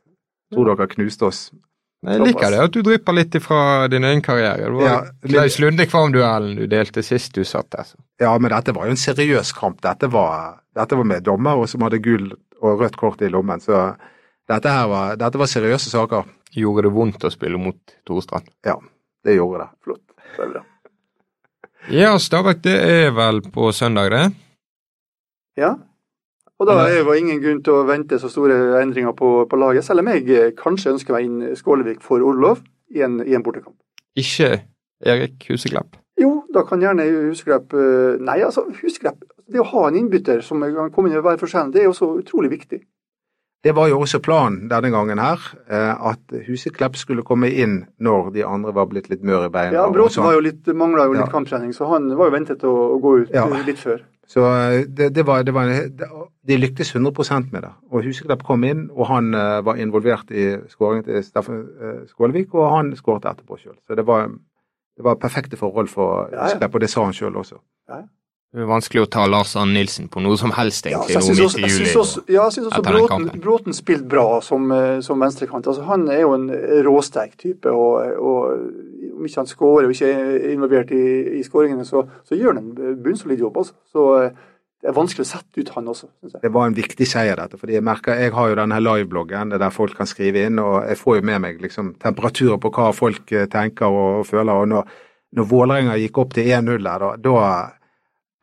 Tror 0.54 0.70
dere 0.70 0.86
knuste 0.90 1.26
oss. 1.26 1.40
Jeg 2.06 2.22
liker 2.22 2.52
det 2.52 2.58
at 2.62 2.74
du 2.74 2.82
drypper 2.86 3.16
litt 3.16 3.34
ifra 3.34 3.88
din 3.90 4.04
egen 4.06 4.20
karriere. 4.22 4.68
Det 4.68 4.74
var 4.76 4.86
ja, 4.86 4.98
Klaus 5.26 5.56
Lunde 5.58 5.86
Kvam-duellen 5.88 6.58
du 6.58 6.66
delte 6.70 7.02
sist 7.02 7.34
du 7.34 7.42
satt 7.42 7.70
der. 7.72 7.82
Altså. 7.82 7.98
Ja, 8.22 8.34
men 8.38 8.52
dette 8.52 8.74
var 8.76 8.86
jo 8.86 8.94
en 8.94 9.00
seriøs 9.00 9.50
kamp. 9.56 9.80
Dette 9.82 10.10
var, 10.12 10.60
dette 10.76 10.98
var 10.98 11.08
med 11.08 11.26
dommere 11.26 11.66
som 11.70 11.82
hadde 11.86 12.02
gull 12.04 12.28
og 12.60 12.84
rødt 12.84 12.98
kort 13.00 13.24
i 13.24 13.30
lommen. 13.32 13.62
Så 13.64 13.80
dette, 14.46 14.70
her 14.70 14.86
var, 14.92 15.16
dette 15.18 15.40
var 15.40 15.50
seriøse 15.50 15.90
saker. 15.90 16.28
Gjorde 16.56 16.86
det 16.86 16.94
vondt 16.94 17.26
å 17.26 17.32
spille 17.32 17.58
mot 17.60 17.96
Torstrand? 18.06 18.46
Ja, 18.64 18.76
det 19.26 19.34
gjorde 19.40 19.64
det. 19.64 19.70
Flott. 19.82 20.04
Det. 20.36 20.62
Ja, 21.96 22.14
Stabæk, 22.20 22.62
det 22.66 22.76
er 22.76 23.12
vel 23.16 23.40
på 23.54 23.72
søndag, 23.74 24.12
det? 24.14 24.24
Ja. 25.58 25.74
Og 26.56 26.68
da 26.68 26.78
er 26.86 27.02
det 27.04 27.18
ingen 27.20 27.42
grunn 27.42 27.60
til 27.64 27.76
å 27.76 27.84
vente 27.88 28.18
så 28.20 28.30
store 28.32 28.80
endringer 28.80 29.12
på, 29.16 29.44
på 29.50 29.58
laget, 29.60 29.84
selv 29.84 30.00
om 30.00 30.08
jeg 30.14 30.24
eh, 30.32 30.54
kanskje 30.56 30.94
ønsker 30.94 31.16
meg 31.16 31.28
inn 31.28 31.58
Skålevik 31.58 32.00
for 32.04 32.24
Orlov 32.24 32.62
i 32.96 33.04
en, 33.04 33.20
i 33.26 33.36
en 33.36 33.44
bortekamp. 33.44 33.76
Ikke 34.16 34.62
Erik 35.04 35.44
Huseklepp? 35.50 35.98
Jo, 36.16 36.46
da 36.54 36.62
kan 36.64 36.80
gjerne 36.80 37.04
Huseklepp 37.28 37.74
eh, 37.76 38.16
Nei, 38.24 38.38
altså, 38.46 38.64
Huseklepp 38.80 39.20
Det 39.52 39.60
å 39.60 39.68
ha 39.68 39.82
en 39.90 39.98
innbytter 40.00 40.40
som 40.44 40.64
kan 40.64 40.88
komme 40.94 41.10
inn 41.10 41.18
og 41.20 41.26
være 41.26 41.42
forskjellig, 41.42 41.74
det 41.74 41.82
er 41.82 41.90
jo 41.90 41.96
så 41.98 42.08
utrolig 42.16 42.48
viktig. 42.56 42.80
Det 43.66 43.72
var 43.74 43.88
jo 43.90 44.00
også 44.00 44.20
planen 44.22 44.68
denne 44.70 44.90
gangen 44.94 45.20
her, 45.20 45.42
eh, 45.68 46.08
at 46.10 46.34
Huseklepp 46.46 46.96
skulle 46.96 47.24
komme 47.26 47.50
inn 47.52 47.80
når 48.00 48.32
de 48.34 48.44
andre 48.48 48.72
var 48.74 48.88
blitt 48.90 49.10
litt 49.12 49.24
møre 49.26 49.50
i 49.50 49.52
beina. 49.52 49.76
Ja, 49.76 49.86
Bråten 49.92 50.22
mangla 50.24 50.38
jo 50.38 50.44
litt, 50.48 50.66
jo 50.66 51.16
litt 51.16 51.24
ja. 51.24 51.30
kamptrening, 51.32 51.72
så 51.76 51.88
han 51.92 52.08
var 52.16 52.30
jo 52.30 52.36
ventet 52.36 52.64
å, 52.64 52.74
å 52.94 53.00
gå 53.02 53.16
ut 53.24 53.34
ja. 53.34 53.46
litt 53.66 53.80
før. 53.82 54.04
Så 54.26 54.42
eh, 54.42 54.84
det, 54.88 55.14
det, 55.14 55.26
var, 55.26 55.42
det 55.46 55.54
var, 55.54 55.70
De 56.46 56.58
lyktes 56.58 56.94
100% 56.94 57.52
med 57.52 57.62
det. 57.62 57.72
Og 57.90 58.02
Huseklepp 58.04 58.42
kom 58.46 58.64
inn, 58.66 58.88
og 58.90 59.06
han 59.10 59.34
uh, 59.34 59.62
var 59.66 59.78
involvert 59.82 60.30
i 60.30 60.56
skåringen 60.70 61.06
til 61.06 61.22
Steffen 61.24 61.62
uh, 61.62 62.02
Skålevik, 62.10 62.54
og 62.54 62.70
han 62.74 62.92
skåret 62.98 63.28
etterpå 63.30 63.58
sjøl. 63.60 63.76
Så 63.86 63.98
det 63.98 64.06
var, 64.06 64.28
det 64.96 65.06
var 65.06 65.18
perfekte 65.22 65.56
forhold 65.56 65.88
for 65.88 66.30
Huseklepp, 66.34 66.74
og 66.74 66.84
det 66.84 66.90
sa 66.90 67.06
han 67.06 67.16
sjøl 67.16 67.38
også. 67.42 67.60
Ja, 67.88 68.02
ja. 68.02 68.06
Det 68.56 68.62
er 68.64 68.68
vanskelig 68.70 69.02
å 69.04 69.08
ta 69.12 69.26
Lars 69.28 69.50
Ann 69.60 69.74
Nilsen 69.76 70.06
på 70.08 70.22
noe 70.24 70.38
som 70.40 70.54
helst, 70.56 70.86
egentlig, 70.88 71.12
ja, 71.12 71.20
nå 71.20 71.34
midt 71.36 71.58
i 71.60 71.68
juli. 71.68 71.90
Også, 72.00 72.22
ja, 72.24 72.46
jeg 72.46 72.54
syns 72.54 72.70
også 72.70 72.84
Bråten, 72.86 73.26
Bråten 73.44 73.76
spilte 73.76 74.08
bra 74.08 74.40
som, 74.40 74.70
eh, 74.72 75.02
som 75.04 75.20
venstrekant. 75.20 75.68
Altså, 75.68 75.84
han 75.84 76.06
er 76.08 76.22
jo 76.22 76.32
en 76.38 76.46
råsterk 76.86 77.36
type, 77.42 77.68
og, 77.68 78.16
og 78.16 79.12
om 79.18 79.28
ikke 79.28 79.42
han 79.42 79.50
skårer 79.50 79.90
og 79.90 79.92
ikke 79.92 80.08
er 80.08 80.50
involvert 80.54 80.96
i, 80.96 81.04
i 81.36 81.44
skåringene, 81.44 81.84
så, 81.84 82.06
så, 82.24 82.32
gjør 82.32 82.54
han 82.54 82.62
en 82.64 82.96
bunnsolid 83.04 83.44
jobb. 83.44 83.60
Altså. 83.60 83.76
Så 83.92 84.08
eh, 84.22 84.42
det 84.80 84.88
er 84.88 84.98
vanskelig 85.02 85.26
å 85.26 85.30
sette 85.34 85.60
ut 85.60 85.76
han 85.76 85.92
også. 85.92 86.08
Synes 86.16 86.36
jeg. 86.38 86.44
Det 86.48 86.54
var 86.56 86.72
en 86.72 86.80
viktig 86.80 87.12
seier, 87.12 87.36
dette. 87.36 87.60
fordi 87.60 87.76
Jeg 87.76 87.84
merker, 87.84 88.16
jeg 88.24 88.32
har 88.40 88.50
jo 88.50 88.58
denne 88.64 88.82
livebloggen 88.82 89.52
der 89.52 89.72
folk 89.74 90.00
kan 90.00 90.08
skrive 90.08 90.48
inn, 90.48 90.64
og 90.64 90.78
jeg 90.88 91.00
får 91.04 91.20
jo 91.20 91.28
med 91.28 91.44
meg 91.44 91.60
liksom, 91.60 91.98
temperaturer 92.00 92.56
på 92.62 92.72
hva 92.72 92.88
folk 92.96 93.36
eh, 93.36 93.50
tenker 93.52 93.92
og, 93.92 94.22
og 94.22 94.28
føler. 94.32 94.54
og 94.56 94.72
Når, 94.72 95.00
når 95.36 95.50
Vålerenga 95.52 95.98
gikk 96.00 96.24
opp 96.24 96.36
til 96.36 96.48
1-0 96.56 96.78
der, 96.80 97.04
da, 97.04 97.16
da 97.20 97.40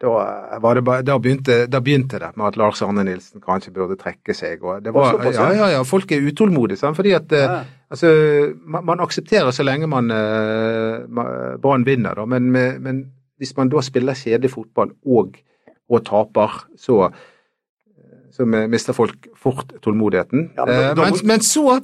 da, 0.01 0.59
bare, 0.59 0.81
da, 1.05 1.17
begynte, 1.19 1.65
da, 1.71 1.79
begynte, 1.79 2.19
det 2.19 2.31
med 2.35 2.47
at 2.47 2.57
Lars 2.59 2.81
Arne 2.83 3.05
Nilsen 3.07 3.41
kanskje 3.43 3.71
burde 3.75 3.95
trekke 3.99 4.35
seg. 4.35 4.63
og 4.63 4.83
det 4.83 4.93
var, 4.93 5.19
ja, 5.31 5.49
ja, 5.53 5.69
ja, 5.77 5.83
Folk 5.87 6.11
er 6.11 6.25
utålmodige, 6.27 6.81
sant? 6.81 6.97
fordi 6.97 7.13
at 7.15 7.31
eh, 7.31 7.45
ja. 7.45 7.61
altså, 7.89 8.11
man, 8.65 8.85
man, 8.85 9.03
aksepterer 9.03 9.51
så 9.51 9.63
lenge 9.63 9.87
man 9.87 10.11
uh, 10.11 11.57
Brann 11.61 11.85
vinner, 11.85 12.15
da, 12.19 12.25
men, 12.25 12.51
men, 12.51 13.05
hvis 13.37 13.55
man 13.57 13.71
da 13.71 13.81
spiller 13.83 14.17
kjedelig 14.17 14.51
fotball 14.53 14.91
og, 15.05 15.37
og 15.89 16.03
taper, 16.05 16.65
så, 16.79 17.07
så 18.31 18.45
mister 18.45 18.95
folk 18.97 19.29
fort 19.39 19.71
tålmodigheten. 19.83 20.51
Ja, 20.57 20.67
men, 20.67 20.83
uh, 20.89 21.03
men, 21.05 21.19
men, 21.31 21.47
så 21.47 21.79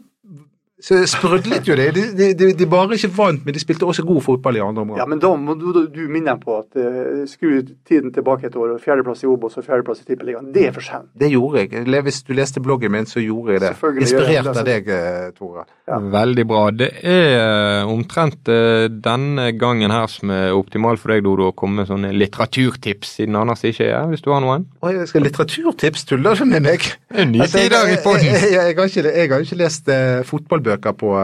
så 0.79 0.95
sprudlet 1.11 1.67
jo 1.67 1.75
det. 1.75 1.89
De, 1.95 2.29
de, 2.39 2.49
de, 2.55 2.65
bare 2.69 2.95
ikke 2.95 3.09
vant, 3.17 3.41
men 3.43 3.55
de 3.55 3.59
spilte 3.59 3.87
også 3.87 4.05
god 4.07 4.21
fotball 4.23 4.55
i 4.55 4.61
andre 4.63 4.85
omgang. 4.85 4.99
Ja, 5.01 5.07
men 5.11 5.19
da 5.19 5.33
må 5.35 5.55
du, 5.59 5.73
du 5.91 5.99
minne 6.07 6.31
dem 6.31 6.39
på 6.39 6.55
at 6.61 6.79
uh, 6.79 7.25
skru 7.27 7.57
tiden 7.87 8.13
tilbake 8.15 8.47
et 8.47 8.55
år, 8.55 8.77
og 8.77 8.83
fjerdeplass 8.83 9.25
i 9.25 9.27
Obos 9.27 9.59
og 9.59 9.65
fjerdeplass 9.67 10.05
i 10.05 10.07
Tippeligaen. 10.07 10.53
Det 10.55 10.69
er 10.69 10.75
for 10.75 10.85
sent. 10.85 11.09
Det 11.19 11.31
gjorde 11.33 11.65
jeg. 11.65 11.83
Hvis 12.07 12.21
du 12.23 12.31
leste 12.37 12.63
bloggen 12.63 12.93
min, 12.95 13.09
så 13.09 13.19
gjorde 13.19 13.57
jeg 13.57 13.63
det. 13.65 13.73
Inspirert 14.05 14.51
av 14.53 14.61
deg, 14.69 14.87
eh, 14.95 15.25
Tore. 15.35 15.65
Ja. 15.89 15.99
Veldig 16.15 16.47
bra. 16.47 16.63
Det 16.71 16.89
er 17.03 17.35
eh, 17.41 17.91
omtrent 17.91 18.47
denne 18.47 19.49
gangen 19.59 19.91
her 19.91 20.07
som 20.11 20.31
er 20.31 20.55
optimal 20.55 21.01
for 21.01 21.11
deg, 21.11 21.25
Dodo, 21.27 21.49
å 21.51 21.57
komme 21.57 21.81
med 21.81 21.91
sånne 21.91 22.13
litteraturtips, 22.15 23.17
siden 23.19 23.35
Anders 23.35 23.65
ikke 23.67 23.89
er 23.91 24.07
hvis 24.13 24.23
du 24.23 24.31
har 24.31 24.39
noen? 24.45 24.69
Å, 24.79 24.93
jeg 24.95 25.11
skal 25.11 25.27
litteraturtips? 25.27 26.07
Tuller 26.07 26.39
du 26.39 26.47
med 26.47 26.63
meg? 26.69 26.87
Det 27.09 27.19
er 27.19 27.25
en 27.25 27.35
ny 27.35 27.43
tider 27.51 27.91
i 27.91 27.99
poden. 28.05 28.29
Jeg, 28.29 28.53
jeg, 28.55 28.75
jeg, 28.79 29.05
jeg, 29.09 29.29
har 29.33 29.43
ikke 29.43 29.59
lest 29.59 29.91
uh, 29.91 30.23
fotballbøker 30.27 30.68
bøker 30.69 30.97
på 30.97 31.15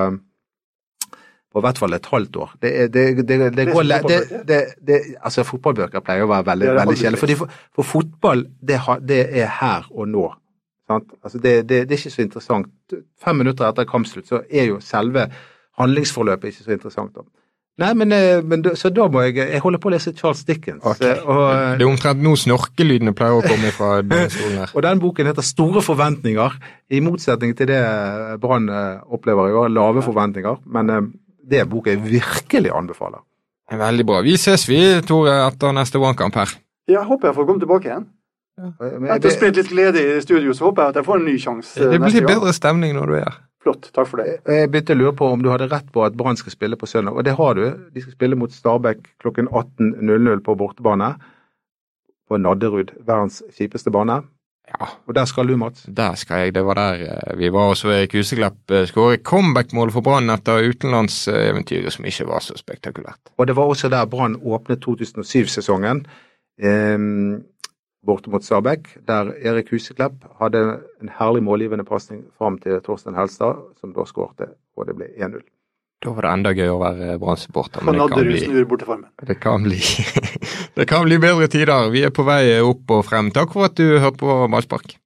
på 1.55 1.61
hvert 1.63 1.77
fall 1.79 1.95
et 1.95 2.07
halvt 2.11 2.37
år. 2.43 2.49
Det, 2.61 2.69
det, 2.93 3.03
det, 3.27 3.35
det 3.55 3.65
går 3.69 3.85
det, 4.43 4.97
Altså, 5.23 5.45
fotballbøker 5.47 6.03
pleier 6.03 6.25
å 6.25 6.31
være 6.33 6.49
veldig, 6.49 6.71
veldig 6.81 6.95
kjedelige. 6.99 7.37
For, 7.39 7.53
for, 7.77 7.87
fotball, 7.93 8.43
det, 8.59 8.81
er 9.23 9.53
her 9.61 9.87
og 9.91 10.09
nå. 10.11 10.25
Altså, 10.89 11.39
det, 11.39 11.71
er 11.71 11.87
ikke 11.87 12.11
så 12.11 12.25
interessant. 12.25 12.67
Fem 13.23 13.39
minutter 13.39 13.69
etter 13.69 13.87
kampslutt 13.87 14.27
så 14.27 14.41
er 14.49 14.67
jo 14.73 14.81
selve 14.83 15.29
handlingsforløpet 15.79 16.51
ikke 16.51 16.67
så 16.67 16.75
interessant. 16.75 17.23
Nei, 17.81 17.89
men, 17.99 18.11
eh, 18.15 18.39
men, 18.39 18.61
så 18.79 18.87
da 18.93 19.09
må 19.11 19.25
jeg 19.25 19.35
Jeg 19.35 19.59
holder 19.59 19.81
på 19.83 19.89
å 19.89 19.91
lese 19.91 20.13
Charles 20.15 20.45
Dickens. 20.47 20.79
Okay. 20.79 21.17
Og, 21.19 21.41
det 21.75 21.83
er 21.83 21.89
omtrent 21.89 22.23
nå 22.23 22.31
snorkelydene 22.39 23.11
pleier 23.17 23.35
å 23.35 23.43
komme 23.43 23.71
fra 23.75 23.97
den 24.01 24.31
stolen 24.31 24.61
her. 24.63 24.71
og 24.71 24.85
den 24.85 25.01
boken 25.03 25.27
heter 25.27 25.43
Store 25.43 25.83
forventninger, 25.83 26.55
i 26.95 27.01
motsetning 27.03 27.55
til 27.57 27.67
det 27.73 27.81
Brann 28.39 28.69
eh, 28.71 29.03
opplever 29.11 29.51
i 29.51 29.57
år, 29.59 29.71
lave 29.75 30.03
forventninger. 30.05 30.61
Men 30.71 30.93
eh, 30.93 31.01
det 31.45 31.63
er 31.63 31.67
boka 31.69 31.91
jeg 31.91 32.03
virkelig 32.05 32.71
anbefaler. 32.71 33.25
Veldig 33.75 34.05
bra. 34.07 34.21
Vi 34.23 34.37
ses 34.39 34.67
vi, 34.69 34.79
Tore, 35.05 35.33
etter 35.49 35.73
neste 35.75 35.99
Brannkamp 35.99 36.37
her. 36.37 36.53
Ja, 36.87 37.01
håper 37.03 37.31
jeg 37.31 37.35
får 37.35 37.47
komme 37.49 37.63
tilbake 37.63 37.89
igjen. 37.89 38.05
Ja. 38.55 38.71
Etter 38.71 39.27
å 39.27 39.33
ha 39.33 39.35
spilt 39.35 39.57
litt 39.59 39.71
glede 39.73 39.99
i 39.99 40.21
studio, 40.23 40.53
så 40.55 40.69
håper 40.69 40.85
jeg 40.85 40.93
at 40.93 40.99
jeg 41.01 41.07
får 41.09 41.19
en 41.19 41.27
ny 41.27 41.35
sjanse. 41.41 41.89
Det 41.91 41.99
blir 41.99 42.27
bedre 42.29 42.53
stemning 42.55 42.95
når 42.95 43.11
du 43.11 43.17
er 43.17 43.25
her. 43.25 43.41
Flott. 43.65 43.87
Takk 43.95 44.09
for 44.11 44.21
det. 44.21 44.37
Jeg 44.45 44.69
begynte 44.69 44.93
å 44.93 44.99
lure 44.99 45.15
på 45.17 45.27
om 45.33 45.41
du 45.41 45.49
hadde 45.49 45.65
rett 45.71 45.87
på 45.93 46.03
at 46.05 46.13
Brann 46.17 46.37
skal 46.37 46.53
spille 46.53 46.77
på 46.77 46.85
søndag, 46.85 47.17
og 47.17 47.25
det 47.25 47.33
har 47.33 47.57
du. 47.57 47.63
De 47.95 48.03
skal 48.03 48.13
spille 48.13 48.37
mot 48.37 48.53
Stabæk 48.53 49.01
klokken 49.23 49.49
18.00 49.49 50.43
på 50.45 50.53
bortebane. 50.59 51.15
På 52.29 52.37
Nadderud, 52.37 52.93
verdens 53.07 53.41
kjipeste 53.57 53.89
bane. 53.93 54.19
Ja. 54.69 54.89
Og 55.05 55.15
der 55.17 55.25
skal 55.29 55.49
du, 55.49 55.55
Mats? 55.57 55.87
Der 55.97 56.13
skal 56.17 56.45
jeg. 56.45 56.55
Det 56.55 56.65
var 56.65 56.77
der 56.77 57.01
eh, 57.07 57.33
vi 57.37 57.49
var 57.53 57.73
også. 57.73 57.89
Erik 57.93 58.13
Huseklepp 58.17 58.71
eh, 58.71 58.85
skåret 58.89 59.25
comeback-mål 59.25 59.93
for 59.93 60.05
Brann 60.05 60.29
etter 60.33 60.69
utenlandseventyret 60.69 61.93
som 61.93 62.05
ikke 62.05 62.29
var 62.29 62.45
så 62.45 62.57
spektakulært. 62.57 63.33
Og 63.37 63.49
det 63.49 63.57
var 63.57 63.69
også 63.69 63.89
der 63.93 64.05
Brann 64.09 64.37
åpnet 64.41 64.85
2007-sesongen. 64.85 66.05
Um, 66.55 67.43
borte 68.05 68.31
mot 68.33 68.45
Stabæk, 68.45 68.91
der 69.07 69.33
Erik 69.41 69.71
Huseklepp 69.73 70.25
hadde 70.39 70.61
en 71.01 71.11
herlig 71.19 71.43
målgivende 71.45 71.85
pasning 71.87 72.23
fram 72.37 72.59
til 72.61 72.79
Torstein 72.85 73.17
Helstad, 73.17 73.61
som 73.81 73.93
da 73.95 74.05
skårte, 74.07 74.53
og 74.77 74.89
det 74.89 74.97
ble 74.97 75.09
1-0. 75.17 75.43
Da 76.05 76.11
var 76.13 76.27
det 76.27 76.33
enda 76.37 76.51
gøy 76.53 76.69
å 76.69 76.81
være 76.81 77.15
Brann-supporter. 77.21 77.85
Men 77.87 77.97
det 78.01 78.09
kan, 78.11 78.27
bli, 78.27 78.41
det, 79.29 79.37
kan 79.41 79.65
bli, 79.65 79.79
det 80.75 80.85
kan 80.89 81.07
bli 81.07 81.17
bedre 81.23 81.49
tider. 81.49 81.89
Vi 81.93 82.03
er 82.05 82.13
på 82.13 82.27
vei 82.27 82.59
opp 82.61 82.93
og 82.93 83.07
frem. 83.07 83.31
Takk 83.33 83.55
for 83.55 83.69
at 83.69 83.79
du 83.79 83.97
hørte 83.97 84.21
på 84.21 84.37
Ballspark. 84.51 84.97